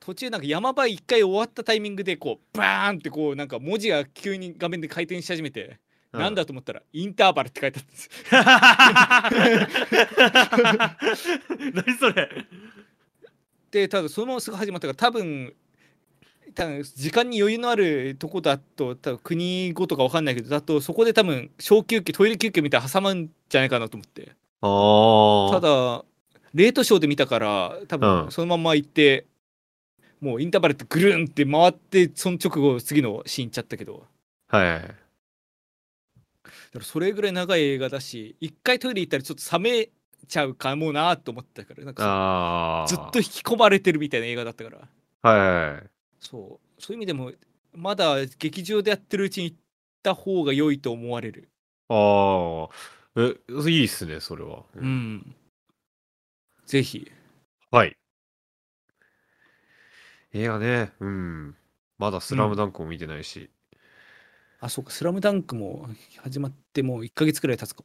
[0.00, 5.78] 途中なんか山場一回終わったタイミングでこうバーンってこうなんか文字が急に画面で回転し始めて、
[6.12, 8.10] うなんだと思ったらインターバルって書いてあったんです
[11.86, 12.28] 何それ
[13.72, 15.54] でただそのまますぐ始まったから多分
[16.54, 24.36] 多分時間に余裕のあるとこだと多分国語とかわかんないけどだとそこで多分小休憩トイレ休憩みたいなの挟むんじゃないかなと思って。
[24.60, 26.04] ただ
[26.54, 29.26] レートショーで見たから多うん分そのまま行って、
[30.20, 34.06] もうインターバルってぐるんって回ってその直後次のシーン行っちゃったけど
[34.48, 34.82] はいはい。
[34.82, 34.94] だか
[36.78, 39.88] らそれぐらい長い映画だし一回トイレ行ったらちょっと冷め
[40.28, 42.86] ちゃうかもなと思ったからなんか。
[42.88, 44.70] ずっと引き込まれてるみたいな映画だったか
[45.22, 45.90] らはい。
[46.20, 47.32] そうそういう意味でも
[47.74, 49.56] まだ劇場でやってるうちに行っ
[50.02, 51.48] た方が良いと思われる
[51.88, 52.68] ああ。
[53.16, 53.36] え、
[53.70, 54.64] いいっすね、それは。
[54.74, 54.80] う。
[54.80, 55.34] ん
[56.66, 57.10] ぜひ
[57.70, 57.96] はい。
[60.32, 61.56] 映画ね、うん。
[61.98, 63.50] まだスラムダンクも見てないし。
[64.60, 67.82] あそうか「スラムダンクも始まってもう1ヶ月くらい経つか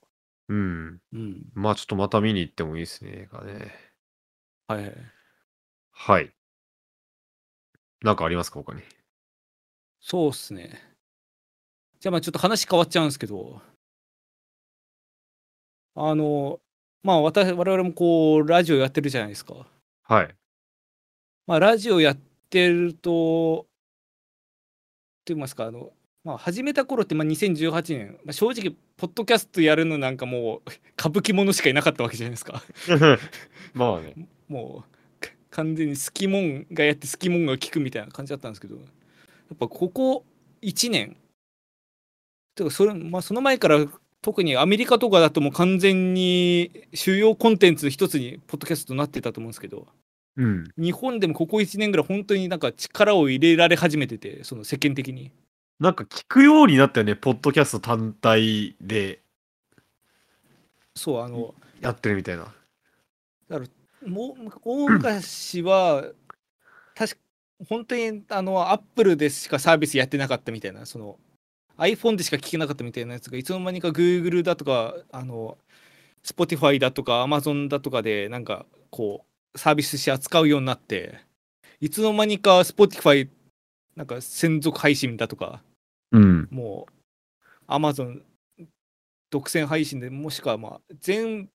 [0.50, 1.02] うん。
[1.14, 3.72] うんまあちょっとまた見に行ってもいいですね、映画ね。
[4.68, 4.96] はいはい
[5.92, 6.32] はい。
[8.02, 8.82] なんかありますか、他に？
[10.00, 10.82] そうっすね
[12.00, 13.60] じゃあまあちょっと話変わっちゃうんですけど
[15.96, 16.60] あの
[17.04, 19.56] まあ私我々もこうラジオやってるじゃないですか
[20.04, 20.36] はい。
[21.48, 22.18] まあラジオやっ
[22.50, 23.66] てると
[25.26, 25.92] と言いますかあの
[26.28, 32.62] まあ始めた頃ってまあ2018年、まあ、正直ポッドキャストやるのなんかもう 歌舞伎者しかいなかったわけじゃないですか
[33.74, 34.14] まあね。
[34.50, 38.82] もうか完全に好きもんがやって好きもんが聞くみたいな感じだったんですけどや
[39.54, 40.26] っぱここ
[40.62, 41.16] 1年
[42.56, 43.88] てかそれ、まあ、その前から
[44.22, 49.88] 特にアメリカとかだともう完全に主要コンテンツ一つにポッドキャストになってたと思うんですけど
[50.36, 50.66] うん。
[50.78, 55.32] 日本でもここ1年ぐらい本当になんか力を入れられ始めててその世間的に
[55.80, 59.22] なんか聞くようになったよね、ポッドキャスト単体で
[60.96, 62.54] そうあのやってるみたいな。
[64.06, 66.04] もう大昔は
[66.96, 67.22] 確か
[67.70, 71.18] 本当にあのアップルでしかサービスやってなかったみたいなその
[71.78, 75.58] iPhone でしか聞けなかったみたいなやつがいつの間にか Google だとかあの
[76.24, 81.20] Spotify だとか Amazon だとかでなんかこうサービスして扱うようになって
[81.80, 83.28] いつの間にか Spotify
[83.96, 85.62] なんか専属配信だとか
[86.12, 86.48] うん。
[86.52, 86.88] も
[87.68, 88.22] う Amazon
[89.30, 91.50] 独占配信でもしくはまあ全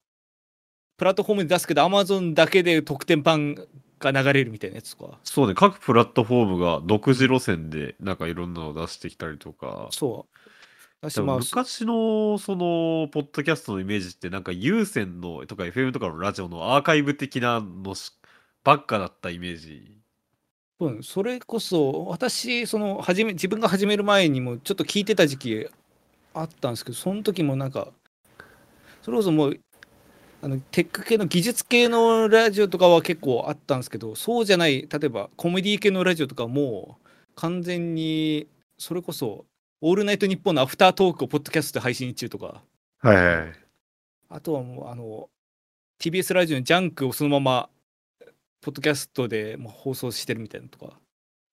[0.96, 3.56] プラットフォームで出すけど Amazon だけで特典版
[3.98, 9.88] が流れるみたいなやつとかそうね、各プラットフォームが独自路線でなんかいろんなのを出してきたりとか。
[9.90, 10.36] そう
[11.24, 18.12] まあ昔のそのポッドキャストのイメージってなんか有線のとか FM とかのラジオのアーカイブ的なのし
[18.62, 20.01] ばっかだったイメージ。
[20.86, 25.68] うんそれこそ私その始め自分が始める前にもちょっと聞いてた時期
[26.34, 27.88] あったんですけどその時もなんか
[29.02, 29.60] それこそもう
[30.42, 36.98] あのテック系の技術系のラジオとかは結構あったんですけどそうじゃない例えばコメディ系のラジオとかも
[37.36, 39.44] 完全にそれこそ
[39.80, 42.62] 「オールナイトニッポン」のアフタートークをポッドキャストで配信中とか
[43.00, 43.52] はいはいはい。
[44.30, 45.28] あとはもうあの
[46.00, 47.68] TBS ラジオのジャンクをそのまま
[48.62, 50.98] ポッドキャストでもう放送してるみたいなのとか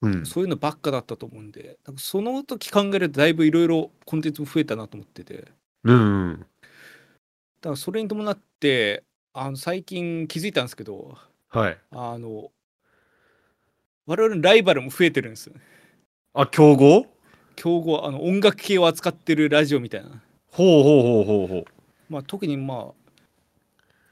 [0.02, 0.26] うん。
[0.26, 5.52] そういうのばっかだったと思うんで、なんかその時考えるとだいぶいろいろコンテンツも増えたなと思ってて、だ
[5.84, 6.45] うんうん。
[7.62, 11.17] からそれに伴って、あの最近気づいたんですけど、
[11.50, 11.78] はい。
[11.91, 12.52] あの、
[14.06, 15.56] 我々のライバルも増えてるんですよ。
[16.34, 17.06] あ、競合？
[17.56, 20.10] 競合、あの音楽系を扱ってるラジオみたいな。
[20.52, 21.65] ほうほうほうほうほう。
[22.10, 23.12] まあ特にまあ、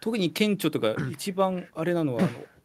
[0.02, 2.57] 特に顕著とか一番あれなのは、あの、まあ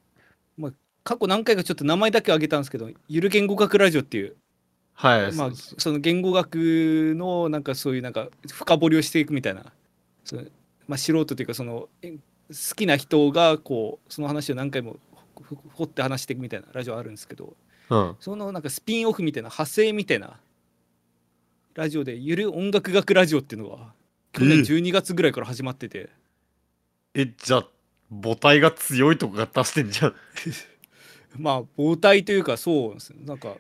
[1.05, 4.37] 過去何回かちょっと名前だけ挙げたんですけど、ゆる言語学ラジオっていう、
[4.95, 5.33] はい。
[5.33, 9.65] まあ、そその言語学のなんかそういうなんか深掘りをしていくみたいな
[10.25, 10.43] その、
[10.87, 12.19] まあ、素人というかそのえ好
[12.77, 14.97] きな人がこうその話を何回も
[15.35, 17.57] ほ掘って話していくみたいなラジオあるんですけど
[17.91, 18.17] うん。
[18.21, 20.39] そのなんかスピンオフみたいな派生みたいな
[21.75, 23.93] ラジオでゆる音楽学ラジオっていうのが
[24.33, 26.09] 去年ええ12月ぐらいから始まってて、
[27.15, 27.69] え、じゃあ、
[28.11, 30.15] 母体が強いとこが出してんじゃん。
[31.37, 33.57] まあ母体というかそうですねなんか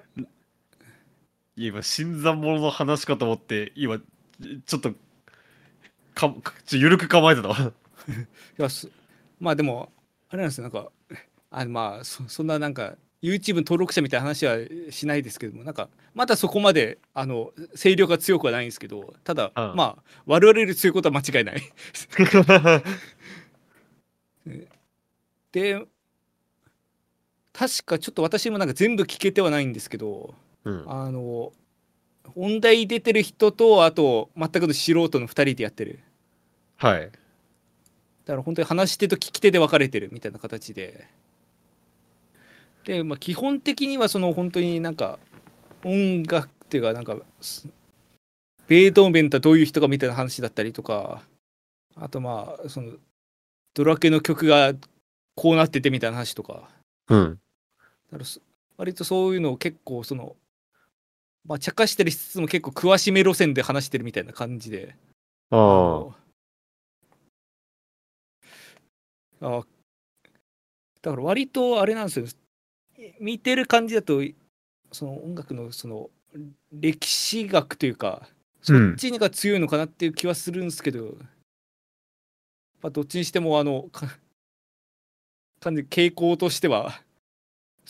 [1.55, 4.95] いや今、新参者の話かと思って、今、ちょっと、
[6.15, 7.57] か、かちょ緩く構えてたわ。
[8.59, 8.89] いやす
[9.39, 9.93] まあでも
[10.29, 10.63] あれなんですよ。
[10.63, 10.91] なんか
[11.51, 14.59] あまあそそんななんか YouTube 登録者みたいな話は
[14.91, 19.77] しないですけどもなんかまだそこまであの勢力が強くはないんですけどただうん。
[19.77, 21.63] まあ我々より強いことは間違いない。
[25.53, 25.87] で
[27.53, 30.35] 確かちょっと私もなんか全部聞けてはないんですけど
[30.65, 30.85] うん。
[30.87, 31.53] あの
[32.37, 36.01] 音大出てる人とあと全くの素人の2人でやってる
[36.77, 37.11] はい。
[38.25, 41.09] だから本当に話し手と聞き手で分かれてるみたいな形で。
[42.85, 45.19] で、まあ、基本的にはその本当になんか
[45.85, 47.69] 音楽っていうかなんかす
[48.67, 51.23] ベートーベンとはどういう人かみたいな話だったりとか
[51.97, 52.93] あとまあその
[53.75, 54.73] ドラケの曲が
[55.35, 56.69] こうなっててみたいな話とか
[57.09, 57.39] うん。
[58.13, 58.41] だからそ
[58.77, 60.37] 割とそういうのを結構その
[61.47, 64.95] まあ茶化してるしつつも結構詳しめ路線で話してるみたいな感じで。
[65.51, 66.15] あの
[69.41, 69.63] あ
[71.03, 72.27] だから割とあれなんですよ。
[73.19, 74.23] 見てる感じだと
[74.93, 76.11] その音楽のその
[76.71, 78.29] 歴史学というか
[78.61, 81.17] そっちが強いのかなっていう気はするんですけど、
[82.81, 84.07] まあ、どっちにしてもあのか
[85.61, 87.03] 完全に傾向としては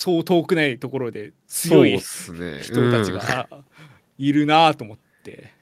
[0.02, 2.32] そう遠くないところで強い人
[2.90, 3.48] たちが
[4.18, 5.52] いるなと思って、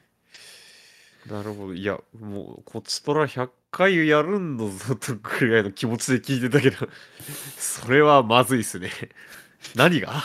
[1.26, 1.74] うんなるほど。
[1.74, 6.88] いやもうこっちとら100回やるんだぞとくらいの気持ちで聞いてたけど
[7.58, 8.90] それはまずいっすね。
[9.76, 10.24] 何が？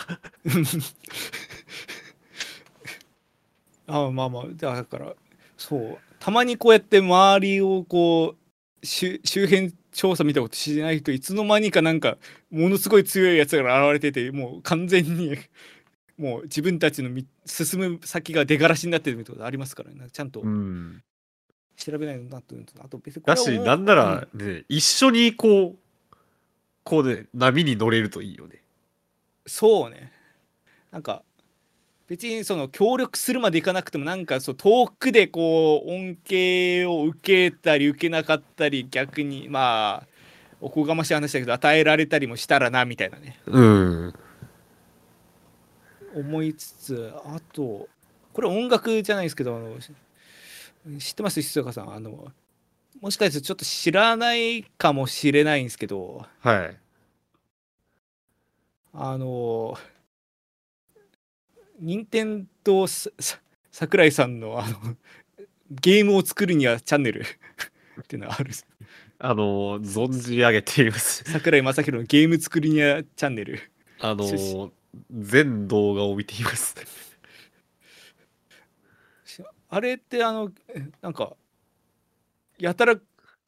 [3.86, 4.44] あまあまあ。
[4.54, 5.14] だから
[5.58, 5.98] そう。
[6.18, 8.34] たまにこうやって周りをこ
[8.82, 12.18] う周周辺調査見たことしないといつの間にかなんか
[12.50, 15.38] ものすごい強いやつが現れててもう完全に
[16.18, 20.08] もう自分たちのみ進む先が出がらしになってるみたいなことありますからね。
[20.12, 21.02] ちゃんとうん。
[21.76, 26.16] 調べないとなとあと別にだしなんならね、一緒にこう
[26.84, 28.62] こうね波に乗れるといいよね。
[29.46, 30.12] そうね。
[30.90, 31.22] なんか
[32.08, 40.06] 別にその協力するまでいかなくてもなんかそう遠くでこう恩恵を受けたり受けなかったり逆にまあ
[40.60, 43.38] おこがましい話だけど与えられたりもしたらなみたいなね。
[43.46, 44.14] うん
[46.14, 47.88] 思いつつあと
[48.32, 49.90] これ音楽じゃないですけどあのし
[50.98, 51.42] 知ってます？
[51.42, 52.32] 静岡さんあの
[53.00, 56.24] もしかしてちょっと知らないかもしれないんですけど。
[56.38, 56.76] はい。
[58.94, 59.76] あの
[61.78, 62.86] 任天堂
[63.70, 64.96] 桜井さんのあの
[65.70, 67.22] ゲームを作るにはチャンネル
[68.00, 68.50] っていうのがある。
[69.18, 71.24] あの存じ上げています。
[71.24, 73.60] 桜井正宏のゲーム作りにはチャンネル。
[74.00, 74.72] あの
[75.10, 76.74] 全動画を見ています。
[79.68, 81.34] あれってあのえなんか
[82.58, 82.96] やたら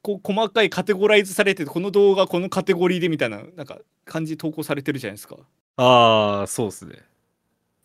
[0.02, 5.36] こう細かいカテゴライズされててこの動画このカテゴリーでみたいななんか感じで投稿されてるじゃないですか。
[5.76, 6.96] ああそうっすね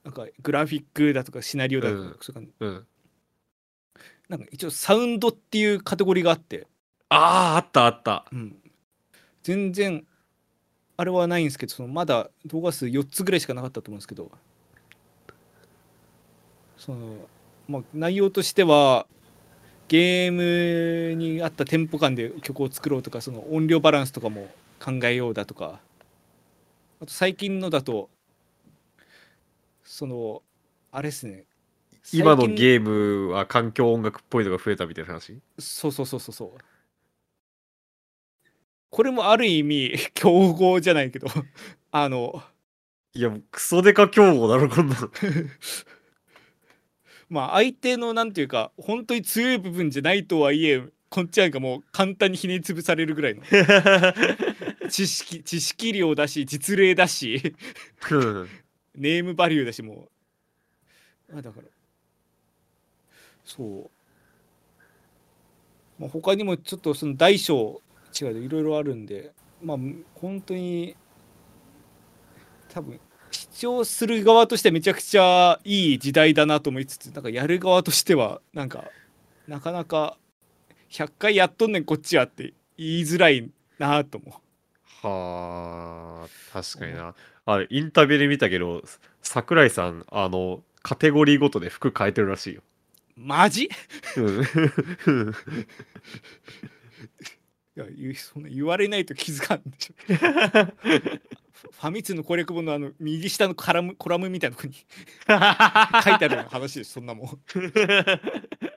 [0.04, 1.96] なんかグラフィックだとかシナリオだと
[2.34, 2.70] か,、うん。
[2.70, 2.88] うん。
[4.30, 6.68] なんか一応サウンドっていうカテゴリーがあって。
[7.10, 8.26] あああったあった。
[8.32, 8.56] うん、
[9.44, 10.06] 全然
[10.98, 14.32] あれはないんですけどそのまだ動画数4つぐらいしかなかったと思うんですけど。
[16.78, 17.30] その、
[17.70, 19.08] まあ、内容としては
[19.88, 24.50] ゲームに合ったテンポ感で曲を作ろうとかその音量バランスとかも
[24.84, 25.80] 考えようだとか。
[27.02, 28.10] あと最近のだと
[29.94, 30.42] その
[30.92, 31.46] あれですね。
[32.12, 35.40] 今のゲームは環境音楽っぽいのが増えたみたいな話？
[35.60, 36.58] そうそうそうそうそう。
[38.90, 41.28] これもある意味 競合じゃないけど。
[41.92, 42.44] あの。
[43.14, 45.12] いやもうクソデカ競合だろこんなの。
[47.30, 53.44] まあ相手のなんていうか本当に強い部分じゃないとはいえこっちなんかもう簡単にひねり潰されるぐらいの。
[54.90, 57.56] 知識知識量だし実例だし。
[58.10, 58.50] うん
[58.96, 60.10] ネームバリューだしも
[61.30, 61.38] う。
[61.38, 61.68] あだから。
[63.44, 63.90] そう、
[66.02, 67.82] まあ、他にもちょっとその大小
[68.20, 69.78] 違ういろいろあるんでまあ
[70.16, 70.96] 本当に
[72.70, 73.00] 多分
[73.32, 78.86] 視聴する側としてはめちゃくちゃいい時代だなと思いつつなんかやる側としてはなんか
[79.48, 80.18] なかなか
[80.90, 85.08] 100回やっとんねんこっちはって言いづらいなと思う。
[85.08, 88.84] はあ確かになあれインタビューで見たけど
[89.22, 92.62] 桜井さんあのカテゴリーごとで服変えてるらしいよ。
[93.16, 93.70] マジ？
[94.18, 94.44] うん。
[97.76, 99.94] いやそんな言われないと気づかんでしょ。
[101.72, 104.86] ファミ通の攻略本のあの右下のカラムコラムみたいなとこに 書い
[106.20, 107.40] てある話ですそんなもん。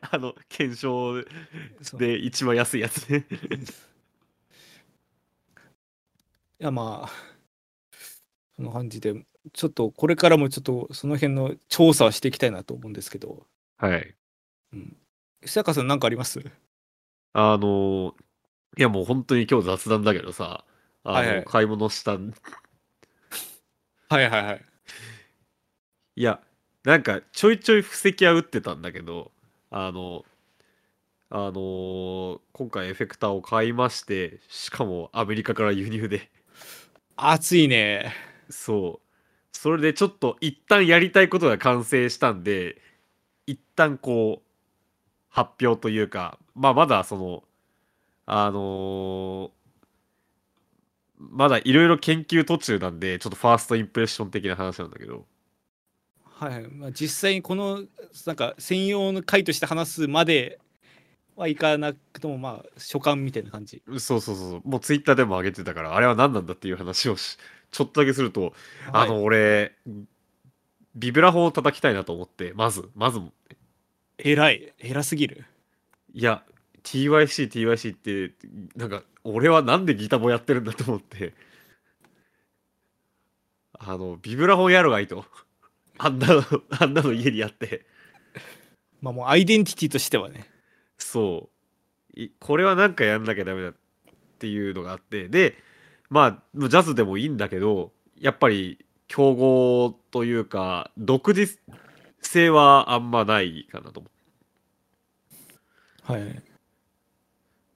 [0.08, 1.24] あの検証
[1.98, 3.26] で一番安いやつね。
[6.58, 7.36] いやまあ
[8.57, 9.14] その感じで
[9.52, 13.46] ちょっとこれからもちょっとその辺の調査はしていきたいなと思うんですけど。
[13.76, 14.14] はい。
[15.42, 16.40] 久坂さん何かあります？
[17.34, 18.14] あの
[18.78, 20.64] いやもう本当に今日雑談だけどさ
[21.04, 21.44] あの、はいはい。
[21.44, 22.32] 買い物したん。
[24.09, 24.64] はいはいはい。
[26.16, 26.40] いや
[26.84, 29.32] なんかちょいちょい布石は打ってたんだけど
[29.70, 30.24] あの
[31.28, 36.30] あのー今回エフェクターを買いましてしかもアメリカから輸入で。
[37.16, 38.14] 暑いね
[38.51, 39.07] そう。
[39.57, 42.76] それでちょっと一旦やりたいことが完成したんで
[43.47, 44.47] 一旦こう
[45.28, 47.42] 発表というかまあまだその
[48.26, 49.57] あのー
[51.18, 55.24] まだいろいろ研究途中なんでちょっとファーストインプレッション的な話なんだけど。
[56.22, 57.84] はい、まあ、実際にこの
[58.26, 60.61] なんか専用の回として話すまで
[61.34, 63.82] はいかなくともまあ所感みたいな感じ。
[63.99, 64.68] そうそうそう。
[64.68, 67.38] もうツイッターでも上げてたからあれは何なんだっていう話をし
[67.76, 68.54] ちょっとだけすると、
[68.90, 69.72] あの俺
[70.94, 73.20] ビブラフォンを叩きたいなと思ってまずまず。
[74.16, 74.72] 偉い。
[74.78, 75.44] 偉すぎる。
[76.14, 76.42] いや
[76.84, 78.34] TYC TYC って
[78.76, 81.34] なんか俺はなんでギターボやってるんだと思って。
[83.78, 85.26] あのビブラフォンやろがいいと。
[85.98, 86.42] あんなの
[86.80, 87.84] あんなの家にやって。
[89.02, 90.48] まあもうアイデンティティとしてはね。
[90.96, 91.50] そ
[92.16, 92.18] う。
[92.18, 93.74] いこれはなんかやんなきゃダメだっ
[94.38, 95.28] ていうのがあって。
[95.28, 95.66] で
[96.11, 101.59] まあジャズでもいいんだけどやっぱり競合というか独自
[102.20, 104.16] 性はあんまないかなと思って
[106.12, 106.42] はい。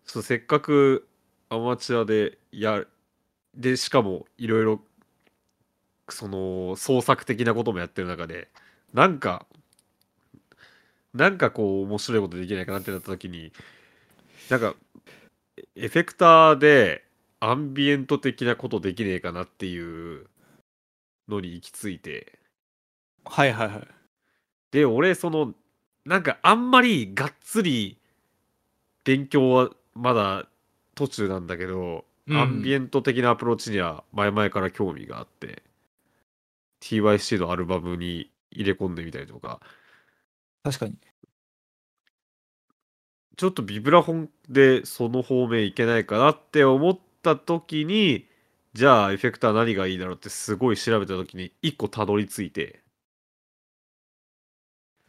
[0.07, 1.09] そうせっかく
[1.49, 2.85] アマチュアでや
[3.55, 4.81] でしかもいろいろ
[6.09, 8.49] その創作的なこともやってる中で
[8.93, 9.47] なんか
[11.14, 13.53] なんかこう面白いことできないかなってなった時に
[14.49, 14.74] なんか
[15.76, 17.05] エフェクターで
[17.41, 20.26] アンビエント的なことできねえかなっていう
[21.28, 22.38] のに行き着いて。
[23.24, 23.88] はいはいはい。
[24.70, 25.55] で俺その
[26.05, 27.99] なんかあんまりがっつり
[29.05, 30.47] 勉強はまだ
[30.95, 32.36] 途中なんだけど、うん。
[32.36, 35.62] アンビエント的なアプローチには前々から興味があって
[36.82, 39.61] TYC のアルバムに入れ込んでみたりとか。
[40.62, 40.97] 確かに。
[43.36, 48.29] ちょっとビブラフォンでその方面いけないかなって思った時に
[48.75, 52.83] じゃあエフェクター何がいいだろうってすごい調べた時に1個たどり着いて。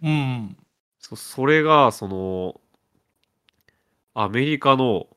[0.01, 0.57] うん
[0.99, 2.61] そそれがその
[4.13, 5.07] アメリカの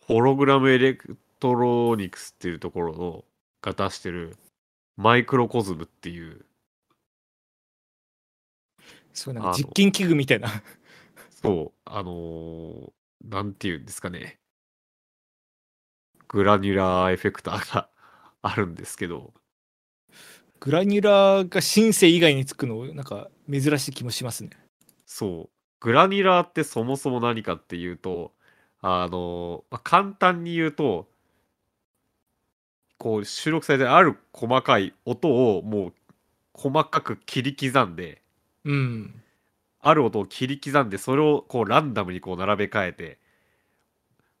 [0.00, 3.24] ホログラムエレクトロニクスっていうところの
[3.62, 4.36] が出してる
[4.96, 6.44] マイクロコズムっていう。
[9.12, 10.48] そうなんか実験器具みたいな。
[11.30, 14.40] そうあのーなんていうんですかね
[16.32, 17.88] グラニュラーエフェクターが
[18.40, 19.34] あるんですけど。
[20.60, 24.50] グラニュラーがシンセ以外につくのなんか珍しい気もしますね。
[25.06, 25.50] そう。
[25.80, 28.32] グラニュラーってそもそも何かっていうと
[28.80, 31.08] あのまあ簡単に言うと
[32.96, 35.94] こう収録されてるある細かい音をもう
[36.54, 38.22] 細かく切り刻んで
[38.64, 39.20] うん。
[39.80, 43.18] ある音を切り刻んでそれをこうランダムにこう並べ替えて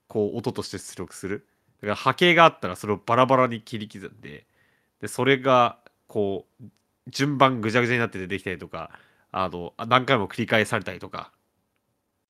[0.06, 1.48] こう音として出力する。
[1.48, 1.49] だ
[1.80, 4.46] から波形があったらそれをバラバラに切り刻んで
[5.00, 6.64] でそれがこう
[7.08, 8.90] 順番ぐちゃぐちゃになって出てきたりとか
[9.32, 11.32] あのあ何回も繰り返されたりとか。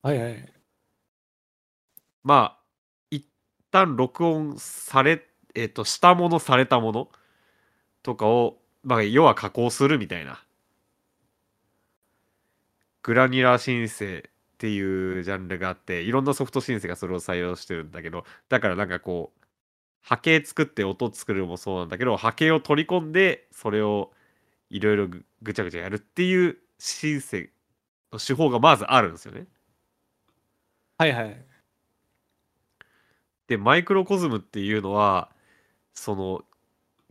[0.03, 0.53] はいはい。
[2.22, 2.59] まあ
[3.11, 3.26] 一
[3.70, 7.09] 旦録音されえっ、としたものされたもの
[8.03, 10.42] とかをまあ要は加工するみたいな。
[13.03, 19.39] グラニュラーシンセっていうジャンルがあっていろんなソフトシンセがそれを採用してるんだけどだからなんかこう
[20.03, 24.11] 波形作って音作るのもそうなんだけど波形を取り込んでそれを
[24.70, 27.51] いろいろぐぐちゃぐちゃやるっていうシンセ
[28.12, 29.46] の手法がまずあるんですよね。
[30.98, 31.46] はいはい
[33.48, 35.30] でマイクロコズムっていうのは
[35.94, 36.42] その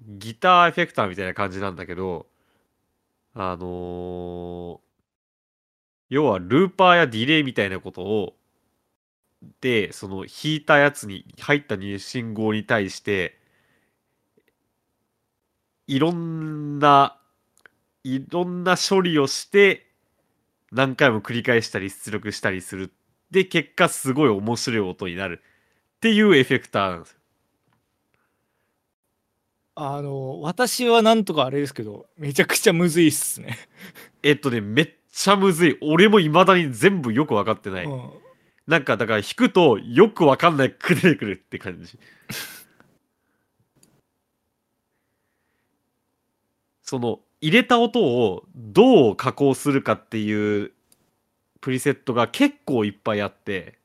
[0.02, 2.28] ギターエフェクターみたいな感じなんだけど
[3.34, 4.90] あのー
[6.10, 8.36] 要はルーパーやディレイみたいなことを
[9.62, 13.38] でその弾いたやつに入った信号に対して
[15.88, 17.18] いろんな
[18.04, 19.88] いろんな処理をして
[20.72, 22.94] 何回も繰り返したり出力したりする。
[23.32, 25.42] で結果すごい面白い音になる。
[25.98, 27.20] っていうエフェクターなんですよ。
[29.76, 33.58] あの私はなんとかあれですけどめちゃくちゃむずいっすね、
[34.24, 35.78] えっとねめっちゃむずい。
[35.82, 38.12] 俺も未だに全部よく分かってない、うん、
[38.70, 41.98] なんかだから弾くとよく分かんないく出てくるって感じ。
[46.84, 50.72] その入れた音をどう加工するかっていう
[51.62, 53.80] プリセットが結構いっぱいあって。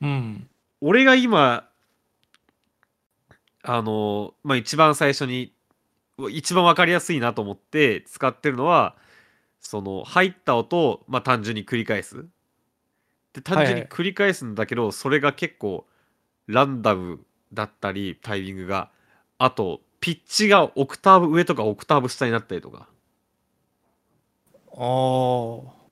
[0.00, 1.70] うん、俺が今
[3.62, 5.54] あのまあ一番最初に
[6.30, 8.96] 一番分かりやすいなと思って使ってるのは
[9.60, 12.26] その入った音を、まあ、単純に繰り返す
[13.32, 15.86] で単純に繰り返すんだけど、それが結構
[16.46, 18.90] ランダムだったりタイミングが
[19.38, 22.88] あとピッチがオクターブ上とかオクターブ下になったりとか。
[24.74, 25.82] ああ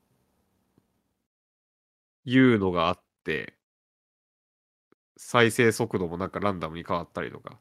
[2.25, 3.55] いうのがあって
[5.17, 7.59] 再生速度もなんかランダムに変わったりとか。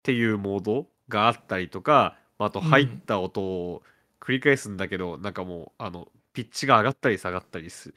[0.00, 2.66] っていうモードがあったりとかあとうん。
[2.66, 3.82] 入った音を
[4.18, 7.94] 繰り返すんだけど、なんかもうあのピッチが上がったり下がったりする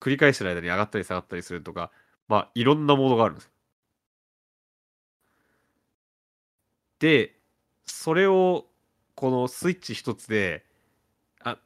[0.00, 1.90] 繰り返してる間に上がったり下がったりするとか
[2.28, 3.50] まあいろんなモードがあるんです
[7.00, 7.34] で
[7.86, 8.66] それを
[9.14, 10.64] このスイッチ一つで
[11.40, 11.58] あ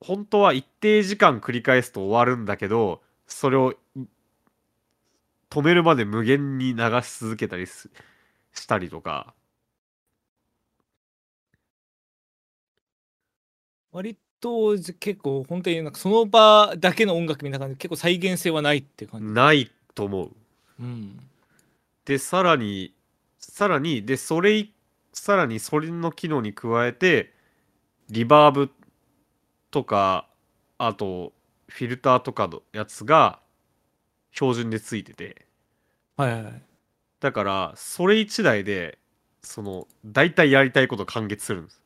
[0.00, 3.74] 本当は一定時間繰り返すと終わるんだけどそれを
[5.50, 7.88] 止めるまで無限に流し続けたりし
[8.66, 9.34] たりとか。
[13.92, 19.26] 割とじ結構本当になんかその場だけの音楽みたいな感じで結構再現性はないって感じ。
[19.26, 20.30] ないと思う
[20.80, 21.20] うん。
[22.04, 22.94] でさらに
[23.38, 24.72] さらにでそれい
[25.12, 27.32] さらにそれの機能に加えて
[28.10, 28.70] リバーブ
[29.70, 30.28] とか
[30.78, 31.32] あと
[31.68, 33.40] フィルターとかのやつが
[34.32, 35.46] 標準でついてて
[36.16, 36.62] はいはいはい。
[37.20, 38.98] だからそれ1台で
[39.42, 41.79] その大体やりたいこと完結するんです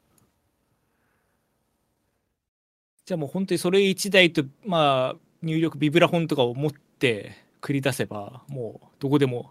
[3.04, 9.50] じゃあもう本当にそれ1台とまあ入力ビブラフォンとかを持って繰り出せばもうどこでも。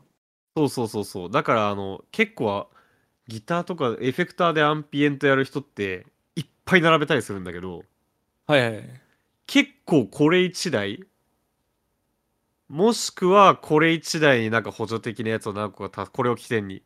[0.58, 1.32] そうそうそうそう。
[1.32, 2.68] だからあの結構
[3.28, 7.84] ギターとかエフェクターでアンピエントやる人っていっぱい並べたりするんだけど。
[8.48, 9.02] はいはいはい。
[9.46, 11.04] 結構これ1台
[12.70, 16.82] もしくはこれ1台になんか補助的なやつを何個かたこれを起点にっ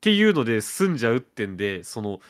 [0.00, 2.20] ていうので済んじゃうってんでその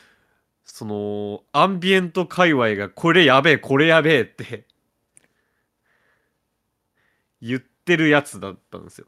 [0.65, 4.67] そのアンビエント界隈がこれやべえこれやべえって
[7.41, 9.07] 言ってるやつだったんですよ。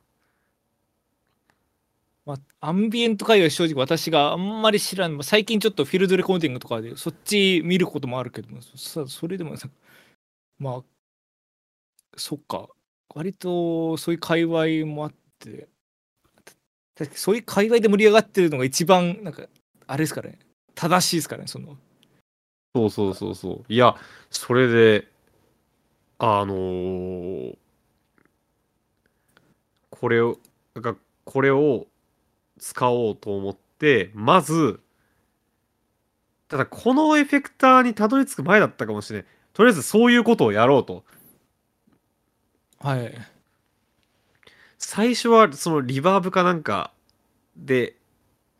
[2.27, 5.13] まあ、アンビエント界隈正直私があんまり知らん。
[5.13, 9.55] まあ最近ちょっとフィールドレコーディングとかでそっち見ることもあるけどもそそれでも
[10.59, 10.85] まあ
[12.17, 12.69] そっか。
[13.15, 15.69] 割とそういう界隈もあって
[16.97, 19.47] 確かそういう界隈で盛り上がってるのが一番なんか
[19.87, 20.39] あれですかね。
[20.77, 21.77] 正しいですかねその。
[22.77, 23.73] そうそうそうそう。
[23.73, 23.97] いや
[24.31, 25.09] それで
[26.19, 27.57] あのー
[29.91, 30.39] これを
[30.75, 31.87] なんかこれを
[32.59, 34.81] 使おうと思ってまず
[36.49, 41.03] ただこのエフェクターにたどり着く前だったかもしれないとりあえずそういうことをやろうと。
[42.79, 43.15] はい。
[44.79, 46.93] 最初はそのリバーブかなんか
[47.57, 47.97] で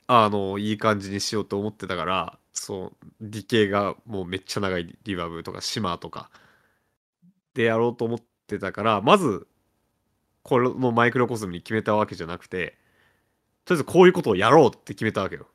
[0.07, 6.31] あのいい感じにしようと思ってたからそうディケイがもうめっちゃ長いリバーブとかシマーとか
[7.55, 9.47] でやろうと思ってたからまず
[10.43, 12.79] これのマイクロコスムに決めたわけじゃなくて
[13.65, 15.49] とりあえずこういうことをやろうって決めたわけよ。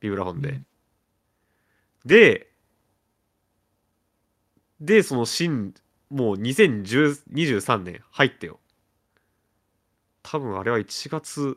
[0.00, 0.66] ビブラフォンで、うん。
[2.04, 2.50] で
[4.80, 5.74] でその新
[6.10, 8.58] もう2023年入ってよ。
[10.22, 11.56] 多分あれは1月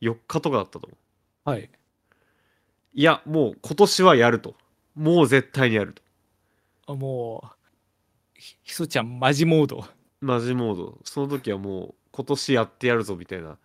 [0.00, 0.96] 4日とかだったと思
[1.46, 1.50] う。
[1.50, 1.70] はい。
[2.92, 4.54] いやもう今年はやると。
[4.94, 6.02] もう絶対にやると。
[6.92, 7.48] あもう
[8.34, 9.84] ひひそちゃんマジモード。
[10.20, 10.98] マジモード。
[11.04, 13.58] その時はもう今年やってやるぞみたいな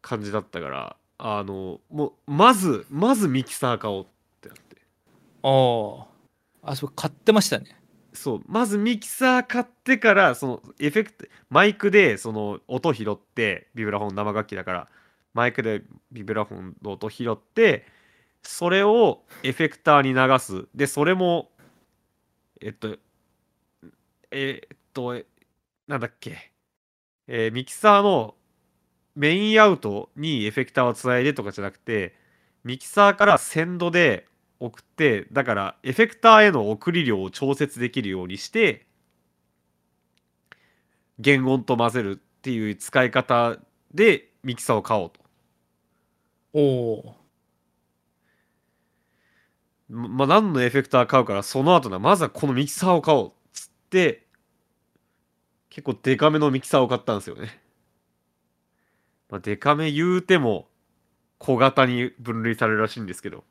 [0.00, 4.06] 感じだったからあのもうまずまずミキサー買おうっ
[4.40, 4.76] てなって。
[5.42, 6.06] あ
[6.62, 7.76] ああそう買ってましたね。
[8.12, 8.42] そう。
[8.46, 14.88] まずミキサー買ってからそのエフェクトマイクでその音拾ってビブラフォン生楽器だから
[15.34, 15.82] マイクで
[16.12, 17.86] ビブラフォンの音拾って
[18.42, 20.66] それをエフェクターに流す。
[20.74, 21.50] でそれも
[22.60, 22.96] えっと
[24.30, 25.22] えっと
[25.86, 26.52] なんだっけ、
[27.26, 28.34] えーミキサーの
[29.16, 32.14] メインアウトにエフェクターをつないでとかじゃなくて
[32.64, 34.26] ミキサーからセンドで
[34.60, 38.86] 送ってだからエフェクターへの送り量を調節できるようにして
[41.22, 43.56] 原音と混ぜるっていう使い方
[43.92, 45.23] でミキサーを買おうと。
[46.54, 47.14] おお
[49.88, 54.26] ままあ何のエフェクター買うからその後なまずはこのミキサーを買おうっつって
[55.68, 57.60] 結構デカめのミキサーを買ったんですよね、
[59.28, 60.68] まあ、デカめ言うても
[61.38, 63.44] 小型に分類されるらしいんですけど。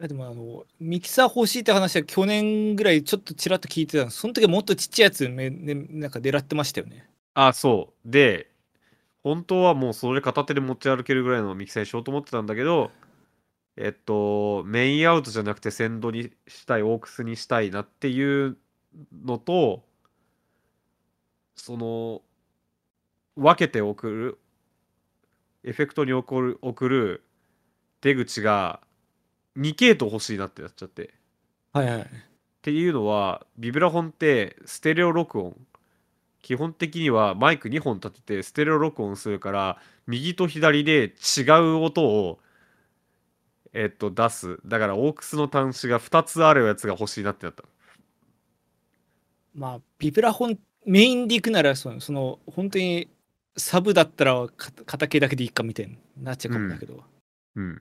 [0.00, 4.18] ーでもあのミキサー欲しいって話は去年ぐらいちょっとちらっと聞いてたんです。
[4.18, 7.08] その時はもっとちっちゃいやつめ、ね、なんか狙ってましたよね。
[7.34, 8.10] あそう。
[8.10, 8.51] で
[9.22, 12.90] 本当はもうそれ片手で持ち歩けるぐらいのミキサーにしようと思ってたんだけど
[13.76, 18.56] えっとメインアウトじゃなくてセンドにしたいオークスにしたいなっていう
[19.24, 19.84] のと
[21.56, 22.22] その
[23.36, 24.38] 分けて送る
[25.64, 27.24] エフェクトに送る送る
[28.00, 28.80] 出口が
[29.56, 31.14] 2系統欲しいなってなっちゃって。
[31.72, 32.00] はいはい。
[32.00, 32.06] っ
[32.62, 35.56] ていうのはビブラフォンってステレオ録音
[36.42, 42.38] 基本的にはマイク2本立ててステレオ録音するから右と左で違う音を
[43.74, 44.58] えっと、出す。
[44.66, 47.64] だから、オークスの端子が2つあるやつが欲しいなってなった。
[49.54, 53.08] まあ、ビブラ本メインで行くならその、その本当に
[53.56, 57.02] サブだったらか片系だけでいいかみたいになっちゃうかもだけど。
[57.56, 57.76] うん。
[57.76, 57.78] っ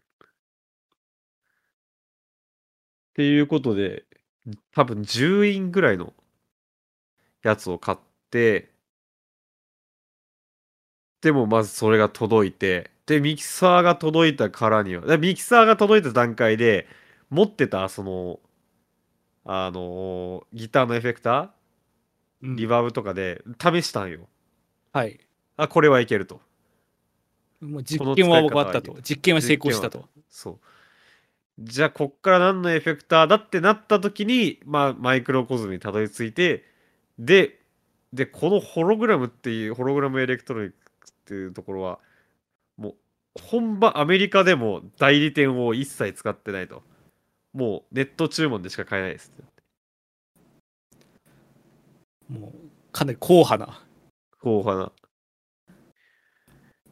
[3.14, 4.05] ていうことで、
[4.74, 6.14] 多分10インぐらいの
[7.43, 8.11] やつを買って、
[11.21, 16.88] でもまずそれが届いて、で、ミキサーが届いたからには、でミキサーが届いた段階で、
[17.29, 18.39] 持ってた、その、
[19.45, 21.51] あのギターのエフェクタ
[22.41, 24.27] うんー、リバーブとかで試したんよ。
[24.93, 25.19] はい。
[25.57, 26.41] あ、これはいけると。
[27.61, 28.97] もう実験は終わったと。
[29.03, 30.05] 実験は成功したと。
[30.29, 30.59] そう。
[31.59, 36.65] じゃあ、こっから何のエフェクターだってなった時に、まあ、マイクロコズムにたどり着いて、
[37.19, 37.61] で、
[38.14, 41.99] で、このホログラムっていう、ホログラムエレクトロニクスっていうところは、
[42.78, 42.95] もう、
[43.41, 46.84] 本場アメリカでも代理店を一切使ってないと。
[47.53, 49.32] もう、ネット注文でしか買えないです。
[52.30, 53.82] もうかなり硬派な。
[54.41, 54.91] 硬派な。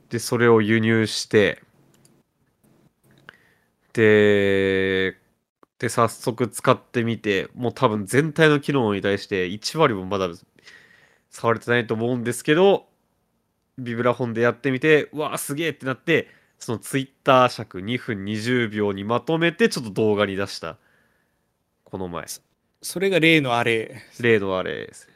[0.09, 1.61] で、それを輸入して、
[3.93, 5.17] で、
[5.79, 10.29] で、早速使ってみて、もう多分全体の機能に対して1割もまだ
[11.29, 12.87] 触れてないと思うんですけど、
[13.77, 16.27] ビブラフォンでやってみて、うわーすげえってなって、
[16.57, 20.77] そのツイッター尺2分20秒にまとめてちょっと動画に出した。
[21.85, 22.25] この前。
[22.81, 24.03] それが例のあれ。
[24.19, 25.13] 例のあれですね。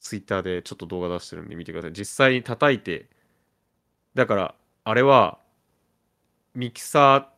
[0.00, 1.92] ツイッターでちょっと動画出してるんで見てください。
[1.92, 3.08] 実際に叩いて、
[4.14, 4.54] だから、
[4.84, 5.38] あれは、
[6.54, 7.28] ミキサ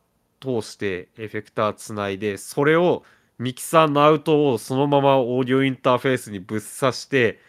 [0.41, 3.05] ー通してエフェクターつないで、それを
[3.39, 7.41] ミキサーのアウトをそのままオーディオインターフェースにぶっ刺して、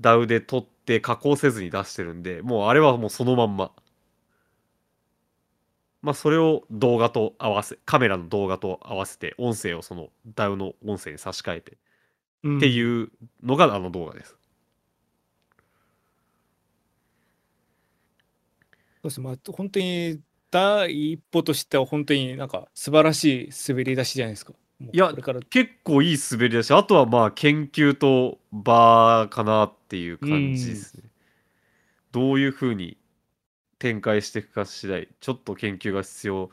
[0.00, 3.72] DAW で撮って加工せずに出してるんで、もうあれはもうそのまんま。
[6.02, 11.78] まあそれを動画と合わせ、カメラの動画と合わせて、音声をその DAW の音声に差し替えて、
[12.42, 13.10] うんっていう
[13.42, 14.36] のがあの動画です。
[19.02, 20.20] そうですまあ、本当に
[20.50, 24.52] 第一歩としては本当になんか素晴らしい滑り出しじゃないですか。
[24.90, 31.04] いやこれから結構いい滑りだし、あとはまあ研究と場かなっていう感じですね。
[32.12, 32.96] どういうふうに
[33.78, 36.50] 展開していくか次第、ちょっと研究が必要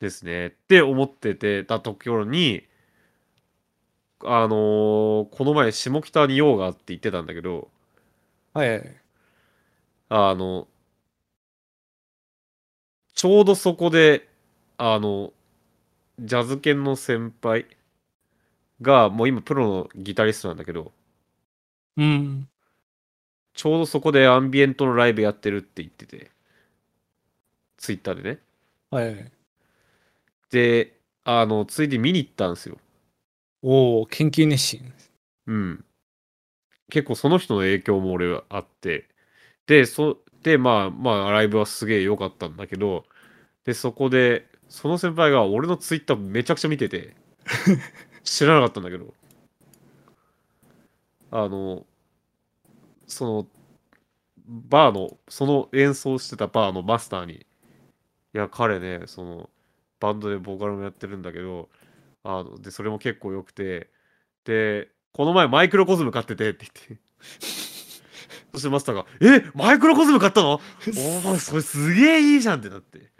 [0.00, 2.66] ですねって思っててたところに、
[4.24, 7.70] あのーこの前下北に用があって言ってたんだけど、
[8.52, 9.00] はいはい。
[10.08, 10.68] あの、
[13.14, 14.28] ちょうどそこで、
[14.78, 15.32] あの、
[16.20, 17.66] ジャズ犬の先輩
[18.82, 20.92] が、もう今プロのギタリストなんだけど、
[21.96, 22.48] うん。
[23.54, 26.30] ちょうどそこでアンビエントのライブやってるって言ってて、
[27.78, 28.38] ツイッターでね。
[28.90, 29.32] はいはい。
[30.50, 32.78] で、あの、ついで見に行ったんですよ。
[33.62, 34.92] おお、研究熱心。
[35.46, 35.84] うん。
[36.90, 39.08] 結構その人の影響も俺はあって、
[39.66, 43.04] で、そ、で、まあ、まあ、ライブはすげえ良かったんだけど、
[43.64, 47.14] で、そこで、その先輩が俺のツイッターめちゃくちゃ見てて、
[48.22, 49.12] 知らなかったんだけど、
[51.32, 51.84] あの、
[53.06, 53.48] その、
[54.46, 57.38] バーの、その演奏してたバーのマスターに、い
[58.32, 59.50] や、彼ね、その、
[59.98, 61.68] バンドでボーカルもやってるんだけど、
[62.22, 63.90] あの、で、それも結構良くて、
[64.44, 67.02] で、この前マイクロコズム買っててって言って。
[68.52, 70.60] そしてマスターが、えマイクロコズム買ったの？
[70.96, 73.10] お前それすげえいいじゃんってなって。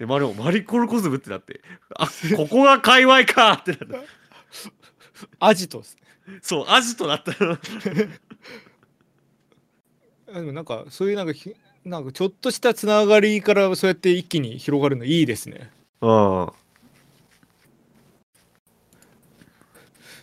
[0.00, 1.60] で、マリオ、マリコロコズムってなって。
[1.94, 3.80] あ、ここが界隈かってなっ
[5.38, 5.46] た。
[5.46, 5.98] アジトです
[6.40, 7.58] そう、アジトだったの。
[10.32, 15.70] あでもなんかそういうなんかひなんかちょっとしたつながりからそうやって一気に広がるのいいですね。
[16.00, 16.52] うん。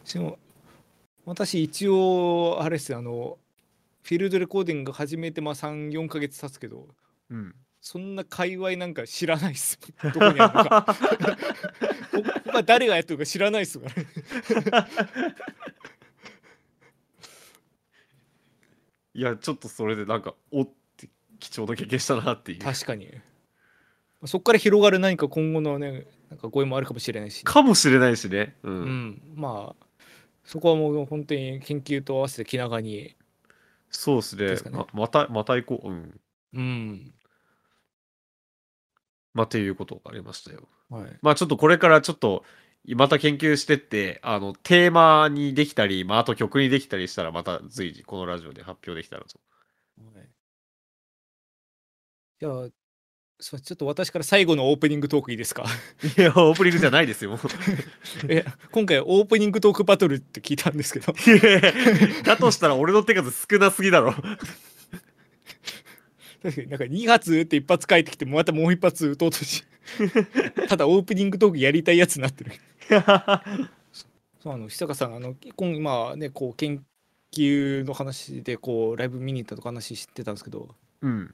[0.06, 0.40] しかも
[1.26, 3.38] 私一応あれですよあの
[4.02, 6.88] フィールドレコーディング始めてまあ34ヶ月経つけど
[7.30, 7.54] うん。
[7.88, 10.96] そんな界隈なんか知らないっす どこにあるのか
[12.68, 14.92] 誰がやってるか知らないっすからね
[19.14, 21.10] いや、ちょっとそれでなんか、おって
[21.40, 22.60] 貴重な経験したなっていう。
[22.60, 23.10] 確かに
[24.26, 28.58] そこから広がる何か今後のねなんか声もあるかもしれないし、かもしれないしね。
[28.64, 28.70] う。
[28.70, 29.86] うんん、まあ
[30.44, 33.16] そこはもう本当に研究と合わせて気長に
[33.90, 34.88] そうですねですかねま。
[34.92, 35.90] また、また行こう。
[35.90, 36.20] うん。
[36.54, 37.14] うん
[39.38, 40.68] まあ、っていうことがありましたよ。
[40.90, 41.18] はい。
[41.22, 42.44] まあちょっとこれからちょっと
[42.96, 49.40] また研究してってあのテーマにできたり、まあ、あと曲にできたりしたらまた随時このラジオで発表できたらと。
[50.16, 50.30] はい。
[52.40, 52.70] じゃあ
[53.40, 55.64] そうちょっと私から最後のオープニングトークいいですか？
[56.18, 57.32] いやオープニングじゃないですよ。
[57.32, 57.40] も う
[58.30, 61.14] え今回オープニングトークバトルって聞いたんですけど。
[61.14, 64.16] いやいやだとしたら俺の手数少なすぎだろ
[66.70, 69.64] なんか2発撃って一発返ってきてまたもう一発撃とうとし
[70.70, 72.52] ただオープニングトークやりたいやつになってる。
[74.39, 76.84] そうあの久坂さんあの今今ねこう研
[77.32, 81.34] 究の話でこうライブ見に行ったとか話知ってたんですけどうん。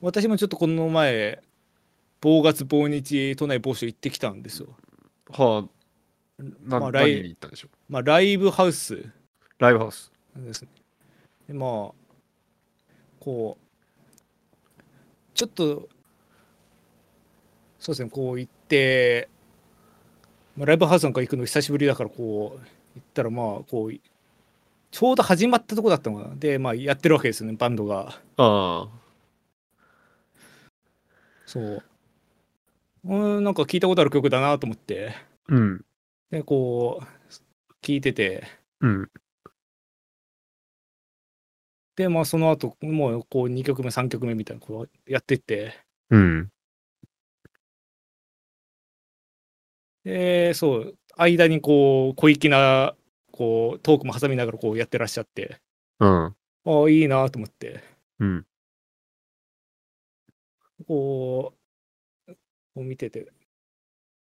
[0.00, 1.42] 私もちょっとこの前
[2.20, 4.76] 某月某日都内某所行ってきたんですよ。
[5.30, 5.68] は
[6.38, 7.92] あな、まあライ何に行ったんでしょう？
[7.92, 9.10] まあライブハウス。
[9.58, 10.10] ライブハウス。
[10.36, 10.68] ですね。
[11.48, 11.92] でまあ
[13.20, 13.64] こう
[15.40, 15.88] ちょっと
[17.78, 19.30] そうですねこう行って、
[20.54, 26.34] まあ、ライブハウスなんか行くの久しぶりだからこう行ったらまあこうちょうど始まったとこだったのかな。
[26.36, 28.20] でまあやってるわけですよねバンドが。
[28.36, 28.88] あ
[31.46, 31.82] そう。
[33.04, 35.14] うんなんか聞いたことある曲だなと思って。
[35.48, 35.84] あうん。
[36.30, 37.32] でこう
[37.80, 38.44] 聞いてて。
[38.82, 39.10] うん
[42.00, 45.74] でまあその後もうこう2曲目3曲目みたいなこうやってって。
[46.08, 46.50] うん。
[50.02, 52.94] でそう間にこう小粋な
[53.32, 55.60] こうトークも挟みながらこうやってらっしゃって。
[55.98, 56.24] うん。
[56.24, 56.34] あ
[56.64, 57.84] あいいなと思って。
[58.18, 58.46] うん。
[60.88, 61.52] こ
[62.28, 62.36] うこ
[62.76, 63.30] う見てて。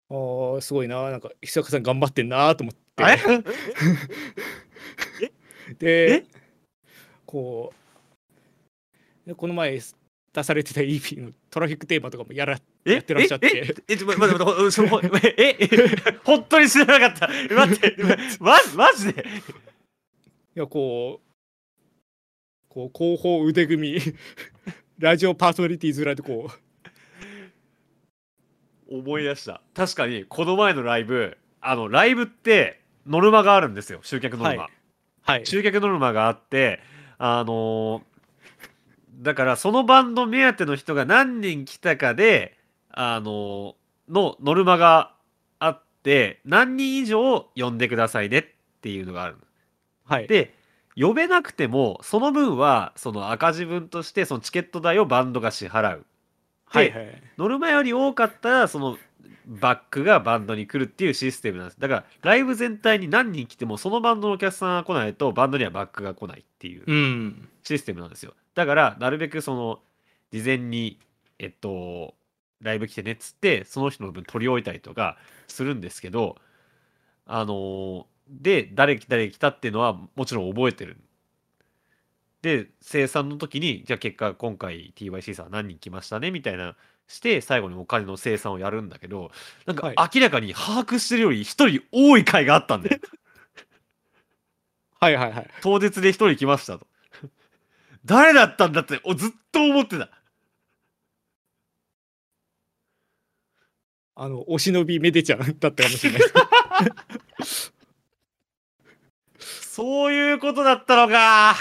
[0.10, 2.82] ああすごいななんか久坂さん頑張ってんなと思って。
[5.80, 6.26] えで
[7.28, 7.72] こ
[9.26, 9.80] うでこの前
[10.34, 12.94] 出されてた EP のトラフィックテーマとかもやらえ？
[12.94, 13.76] やってらっしゃって。
[13.88, 13.96] え？
[13.96, 15.58] 待って待ってそのえ？
[15.60, 15.70] え？
[16.24, 17.96] 本当に知らなかった待って
[18.40, 19.26] ママジで
[20.56, 21.28] いやこう
[22.70, 24.00] こう後方腕組み
[25.00, 26.50] ラジオパーソナリティ面でこ
[28.90, 34.72] 思い出した確かにこの前のライブあのライブってノルマがあるんですよ集客ノルマ、はう
[35.24, 36.80] はい集客ノルマがあって
[37.18, 38.02] あのー
[39.20, 42.56] だからそのバンド目当ての人が何人来たかで
[42.92, 45.16] あのーのノルマが
[45.60, 48.46] あって何人以上呼んでくださいねっ
[48.82, 49.38] ていうのがある
[50.06, 50.28] はい。
[50.28, 50.54] で
[50.96, 56.06] 呼べなくてもその分はその赤字分としてそのチケット代をバンドが支払う。
[56.66, 57.24] はいはい。
[57.38, 58.98] ノルマより多かったらその
[59.48, 61.80] バックがバンドに来るっていうシステムなんです。
[61.80, 67.34] だからライブ全体に何人来てもそのバンドのお客さんが来ないとバンドにはバックが来ないっていう
[67.64, 68.34] システムなんですよ。
[68.56, 69.80] だからなるべくその
[70.32, 71.00] 事前に
[71.40, 72.14] えっと
[72.62, 75.18] ライブ来てねっつってその人の分取り置いたりとか
[75.48, 76.36] するんですけど
[77.26, 80.98] あので誰誰来たっていうのはもちろん覚えてる。
[82.42, 86.76] で生産の時にじゃあ結果今回 TYC さん何人来ましたねみたいな
[87.08, 89.32] して最後にお金の生産をやるんだけど
[89.66, 89.96] なんかはい。
[90.16, 93.00] 明らかに把握してるより一人多い回があったんで
[95.00, 95.50] はいはいはい。
[95.62, 96.88] 当日で一人来ましたと。
[98.04, 100.10] 誰だったんだっておずっと思ってた。
[104.16, 106.22] あのお忍びめでちゃんだったかもしれない。
[109.40, 111.56] そういうことだったのか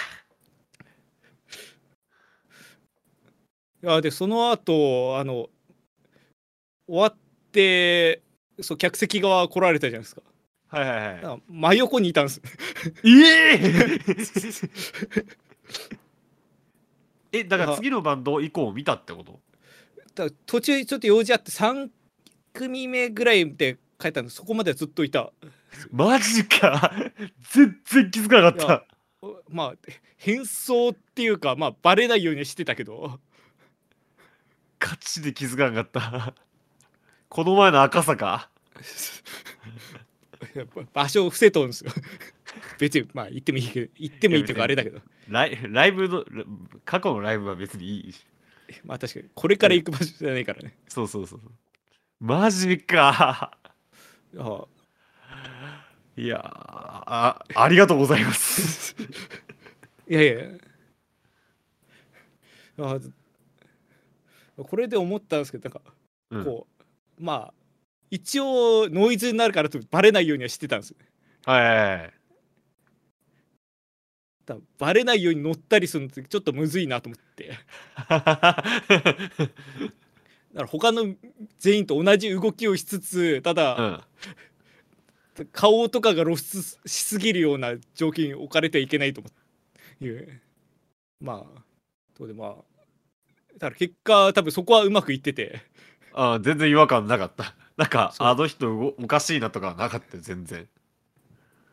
[3.89, 5.49] やでその後あの
[6.89, 7.17] 終わっ
[7.53, 8.23] て
[8.61, 10.23] そう客席側来られたじゃないですか。
[10.69, 11.25] はいはいはい。
[11.25, 12.43] あ真横にいたんです。
[13.05, 13.61] ええ
[17.39, 19.41] えだから次のバンド以降見たってこと？
[20.15, 21.91] だ途中ちょっと用事あって3
[22.53, 25.33] 組目ぐらいで帰ったんでそこまではずっといた。
[25.91, 26.93] マジか。
[27.53, 28.87] 全然気づかなかった。
[29.23, 29.75] おまあ
[30.17, 33.21] 変装っていうかまあバレないようにはしてたけど
[34.79, 36.35] ガチで気づかなかった。
[37.29, 38.51] この前の赤坂？
[40.55, 41.93] やっぱ場所を伏せとんですよ。
[42.79, 45.01] 別にまあ行ってもいいけど行ってもいいっていうかあれだけど。
[45.29, 46.45] ライライブのラ
[46.85, 48.25] 過去のライブは別にいいし。
[48.85, 50.77] まあ確かにこれから行く場所じゃないからね。
[50.89, 51.41] そうそうそう
[52.21, 53.59] マジか。
[54.39, 54.67] あ
[56.17, 58.95] いやーあありがとうございます。
[60.09, 60.45] いやいや。
[62.79, 62.99] あ
[64.65, 65.93] これで思ったんですけどなんか
[66.31, 66.45] うん。
[66.45, 66.67] こ
[67.19, 67.55] う、まあ
[68.11, 70.91] 一応ノイズになるからとバレないようにはしてたんです。
[70.91, 70.97] よ
[71.45, 72.13] はい
[74.47, 77.51] だバレないように乗ったりするのってちょっとむずいなと思って。
[78.09, 78.63] だか
[80.55, 81.15] ら他の
[81.59, 84.05] 全員と同じ動きをしつつただ、
[85.37, 85.47] うん。
[85.53, 89.23] 顔とかが露出しすぎるような状況に置かれてはいけないと
[90.01, 90.41] いう。
[91.21, 91.63] まあ
[92.17, 92.76] どうでまあ
[93.59, 95.63] だから結果多分そこはうまくいってて。
[96.13, 97.55] ああ全然違和感なかった。
[97.77, 100.69] なんかあの人おおかしいなとかはなかったよ全然。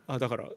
[0.08, 0.50] あだからい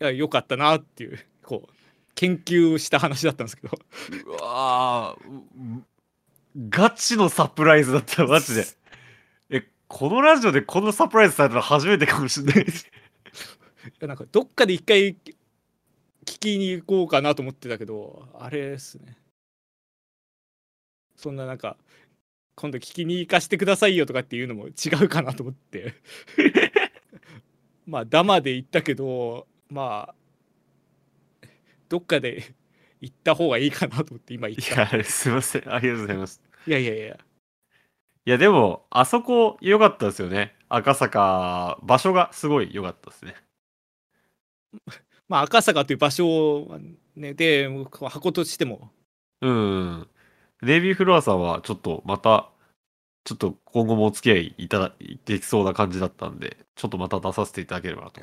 [0.00, 1.74] や良かったなっていうこう
[2.14, 3.78] 研究した話だったんですけど。
[4.26, 5.16] うわ
[6.68, 8.64] ガチのサプライズだったマジで。
[9.50, 12.64] えこのラジオでこのサプライズされたの初めてかもしれない。
[12.66, 12.68] い
[14.00, 15.16] やなんかどっかで一回
[16.34, 19.16] 聞きに行こうかなと思ってたけどあれですね。
[21.16, 21.76] そんななんか
[22.56, 24.72] 今度聞きに行かしてくださいよとかっていうのも違
[25.04, 25.94] うかなと思って。
[27.86, 31.46] まあダマで行ったけどまあ
[31.88, 32.54] どっかで
[33.00, 34.96] 行った方がいいかなと思って今行いった。
[34.96, 35.72] やすいません。
[35.72, 36.42] ありがとうございます。
[36.66, 37.18] いやいやいや。
[38.26, 40.56] いやでもあそこ良かったですよね。
[40.68, 43.36] 赤坂場所がすごい良かったですね
[45.28, 46.78] まあ赤坂という場所は
[47.16, 48.90] ねで箱としても。
[49.40, 50.08] うん。
[50.62, 52.50] ネイビーフロアさんはちょっとまた
[53.24, 54.92] ちょっと今後もお付き合いいただ
[55.24, 58.20] できそうな感じだったんでちょっとまた出させていただければなと。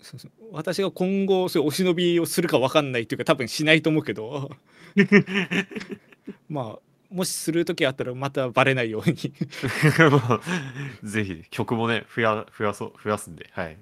[0.00, 0.32] そうそう。
[0.52, 4.50] 私が今後そういうお忍びをするか分かんないっていうか多分しないと思うけど。
[6.48, 6.78] まあ
[7.10, 9.16] もしする時あったらまたバレないように。
[11.02, 13.78] ぜひ曲もね増や増やそう増やすんではい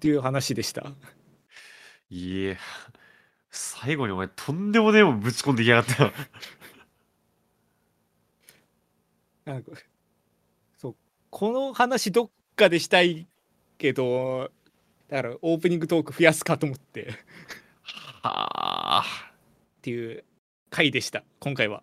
[0.00, 0.94] っていう話でした。
[2.08, 2.58] いえ。
[3.50, 6.04] 最後にお前とんでもねえもんぶち込んできやがった。
[6.04, 6.12] よ
[9.44, 9.72] なんか
[10.78, 10.96] そう。
[11.28, 13.28] この話どっかでしたい
[13.76, 14.50] けど
[15.08, 17.02] だからオープニングトーク増やすかと思って。
[17.02, 17.06] っ
[18.22, 19.04] はあ。
[19.82, 20.24] ていう
[20.70, 21.24] 回でした。
[21.40, 21.82] 今回は。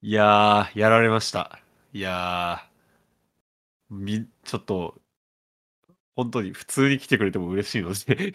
[0.00, 1.60] いやーやられました。
[1.92, 3.94] いやー。
[3.94, 4.99] みちょっと
[6.20, 8.34] 本当に普通に来てくれても嬉しいので。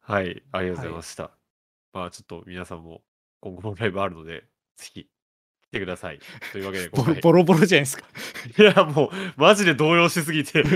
[0.00, 1.30] はいありがとうございました、
[1.92, 3.02] まあちょっと皆さんも
[3.42, 4.46] 今後もライブあるので
[4.76, 5.08] ぜひ来
[5.72, 6.20] てください。
[6.52, 7.14] というわけでボ今回。
[7.16, 8.06] ロボロボロじゃないですか。
[8.58, 10.64] いやもうマジで動揺しすぎて。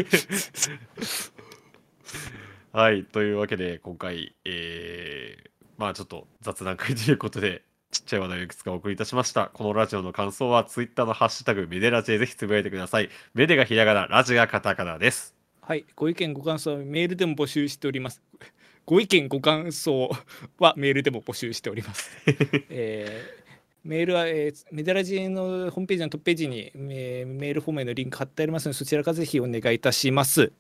[2.73, 9.51] はいというわけで今回えー、まあちょっと雑談会ということでちっちゃい話題をいくつかお送りいたしました。
[9.53, 13.11] このラジオの感想はツイッターのハッシュタグメデラジでぜひつぶやいてください。
[13.35, 15.35] メデがひらがなラジがカタカナです。
[15.61, 15.85] はい。
[15.95, 18.23] ご意見ご感想はメールでも募集しております。
[18.87, 20.11] ご意見ご感想
[20.59, 22.11] はメールでも募集しております。
[22.71, 23.43] えー
[23.85, 30.51] メールは、えーメデラジのホームページのトップページに、えーメールフォームへのリンク貼ってありますのでそちらからぜひお願いいたします。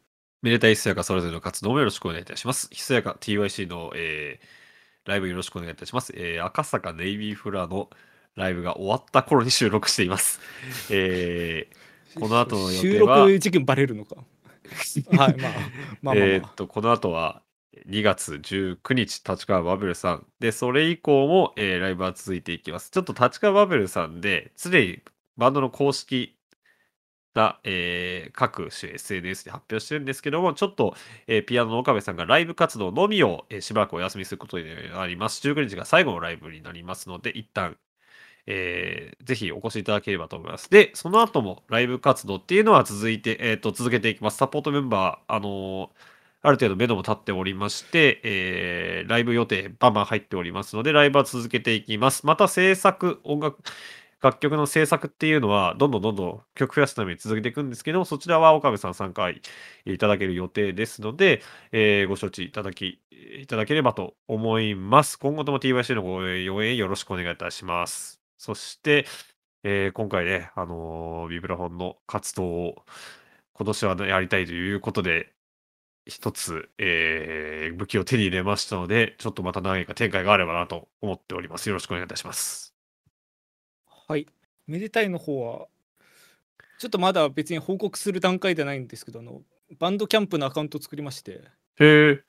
[0.42, 2.68] めでたいひそやかそれぞれの活動もよろしくお願いいたします。
[2.72, 4.61] ひそやか TYC の、えー
[5.04, 6.12] ライブよろしくお願いいたします。
[6.16, 7.90] えー赤坂ネイビーフラの
[8.36, 10.40] ライブが終わった頃に収録しています。
[10.90, 11.82] えー
[12.20, 14.16] この後の予定は収録時期もバレるのか。
[14.16, 15.52] はい、まあ、まあまあ、
[16.02, 17.42] まあえーっと、この後は
[17.88, 20.26] 2月19日、立川バブルさん。
[20.38, 22.90] で、それ以降も、えーライブは続いていきます。
[22.90, 25.00] ちょっと立川バブルさんで、常に
[25.36, 26.36] バンドの公式
[27.34, 30.94] な、えー各種 SNS で発表してるんですけども、ちょっと、
[31.26, 35.40] えーピアノの岡部さんがライブ活動のみを、えーしばらくお休みすることになります。
[35.42, 37.76] 19日が最後のライブになりますので、一旦、
[38.46, 40.68] えーぜひお越しいただければと思います。
[40.70, 44.38] で、その後もライブ活動っていうのは続いて、えー、と続けていきます。
[44.38, 45.90] サポートメンバー、あのー
[46.44, 52.26] ある程度目処も立っておりまして、えーライブ予定バンバン入っておりますので、ライブは続けていきます。
[52.26, 53.58] また制作、音楽、
[54.22, 59.40] 楽曲の制作っていうのは、どんどんどんどん曲増やすために続けていくんですけども、そちらは岡部さん参加い
[59.98, 61.42] ただける予定ですので、
[61.72, 65.18] えーご承知いただき、いただければと思います。
[65.18, 68.20] 今後とも TYC のご応援よろしくお願いいたします。
[68.38, 69.06] そして、
[69.64, 72.84] えー今回ね、あのービブラフォンの活動を
[73.54, 75.32] 今年はねやりたいということで、
[76.06, 81.68] 一つ、えー武器を手に入れましたので、ちょっとまた何か展開があればなと思っております。
[81.70, 82.71] よろしくお願いいたします。
[84.12, 84.26] はい。
[84.66, 85.68] めでたいの方は、
[86.78, 89.40] ちょっとまだ別に報告する段階ではないんですけど、あの、
[89.78, 91.40] バンドキャンプのアカウントを作りまして、
[91.80, 92.20] へえ。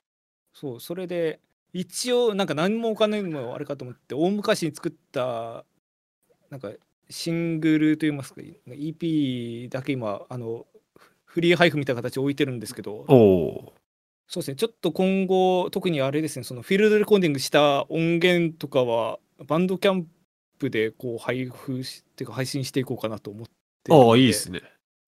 [0.54, 1.40] そう、それで、
[1.74, 5.66] 一応、なんか何もお金もあれかと思って、大昔に作った、
[6.48, 6.70] なんか、
[7.10, 10.66] シングルといいますか、EP だけ今、あの、
[11.26, 13.72] フリー配布みたいな形で置いてるんですけど、おお
[14.26, 20.08] そうですね、ちょっと今後、特にあれですね、そのフィールドレコーディングした音源とかは、バンドキャン
[20.64, 24.62] プでこう配布し、てか配信していこうかなと思ってああ、いいですね。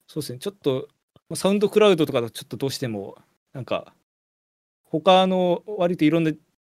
[0.06, 0.88] そうですね、ちょっと、
[1.28, 3.16] まあサウンドクラウドとかだとちょっとどうしても、
[3.52, 3.94] なんか、
[4.84, 6.32] 他の割といろんな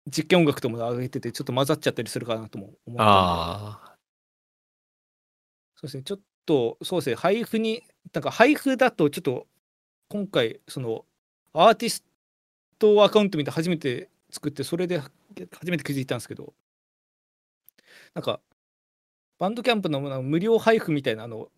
[0.07, 3.97] 実験音楽とも上げてて、ちょっと混ざっちゃったりするかなとも思ったんで、あ
[5.77, 9.47] そうですね、ちょっと、そうですね、配布に、なんか配布だとちょっと
[10.09, 11.05] 今回その
[11.53, 12.03] アーティス
[12.79, 16.55] トアカウント見て初めて作ってそれで初めて気づいたんですけど。
[18.15, 18.41] なんか
[19.41, 21.49] バンドキャンプの無料配布みたいなあの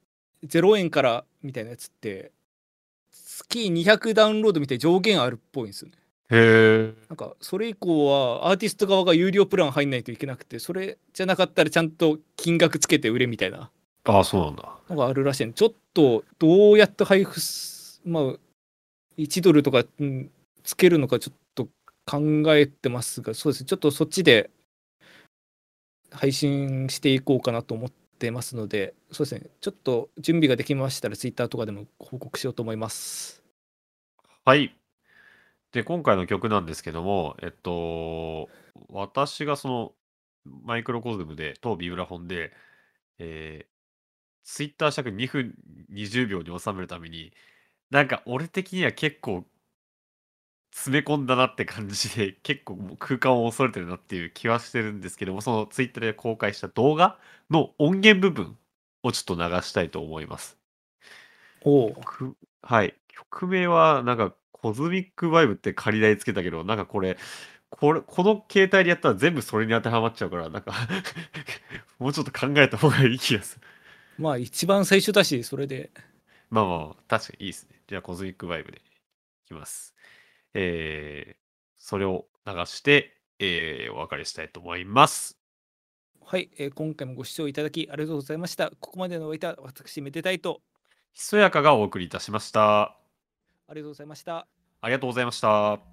[0.47, 2.31] 0円からみたいなやつって
[3.11, 5.97] 月200ダウンロードみたい上限あるっぽいんですよね。
[6.31, 6.95] へえ。
[7.09, 13.71] なんかそれ以降はアーティスト側が有料プラン入んないといけなくてそれじゃなかったらちゃんと金額つけて売れみたいな
[14.05, 14.73] ああ、そうなんだ。
[14.89, 18.23] のがあるらしいちょっとどうやって配布すまあ
[19.19, 20.31] 1ドルとか、うん
[20.63, 21.69] つけるのかちょっと
[22.07, 22.21] 考
[22.55, 24.51] えてますがそうですねちょっとそっちで
[26.13, 33.43] 配信していこうかなと思ってますのでそうですねちょっと準備ができましたらツイッターとかでも報告しようと思います
[34.45, 34.75] はい。
[35.71, 38.49] で、今回の曲なんですけども、えっと、
[38.89, 39.93] 私がその、
[40.65, 42.53] マイクロコズムで、当ビブラフォンで、
[43.21, 43.67] えー、
[44.43, 45.55] ツイッター尺2分
[45.93, 47.33] 20秒に収めるために、
[47.91, 49.45] なんか俺的には結構
[50.73, 57.19] 詰め込んだなって感じで、結構もう空間を恐れてるなっていう気はしてるんですけども、そのツイッターで公開した動画
[57.51, 58.59] の音源部分
[59.03, 60.59] をちょっと流したいと思います。
[61.63, 62.95] おお曲はい。
[63.09, 67.19] 曲名は、なんか、コズミックバイブって仮題つけたけど、なんかこれ、
[67.71, 70.73] これ、この携帯でやったら全部それに当てはまっちゃうから、なんか
[71.99, 73.67] もうちょっと考えた方がいい気がする。
[74.19, 75.91] まあ一番最初だしそれで
[76.51, 77.81] まあまあまあ、確かにいいですね。
[77.89, 78.83] じゃあ、コズミックバイブでい
[79.47, 79.95] きます。
[80.55, 81.37] えー、
[81.79, 85.39] それを流して、えー、お別れしたいと思います。
[86.25, 90.63] はい、えー今回もご視聴いただきありがとうございましたここまでのおいた私めでたいと
[91.13, 92.97] ひそやかがお送りいたしました。
[93.69, 94.47] ありがとうございました
[94.81, 95.92] ありがとうございました。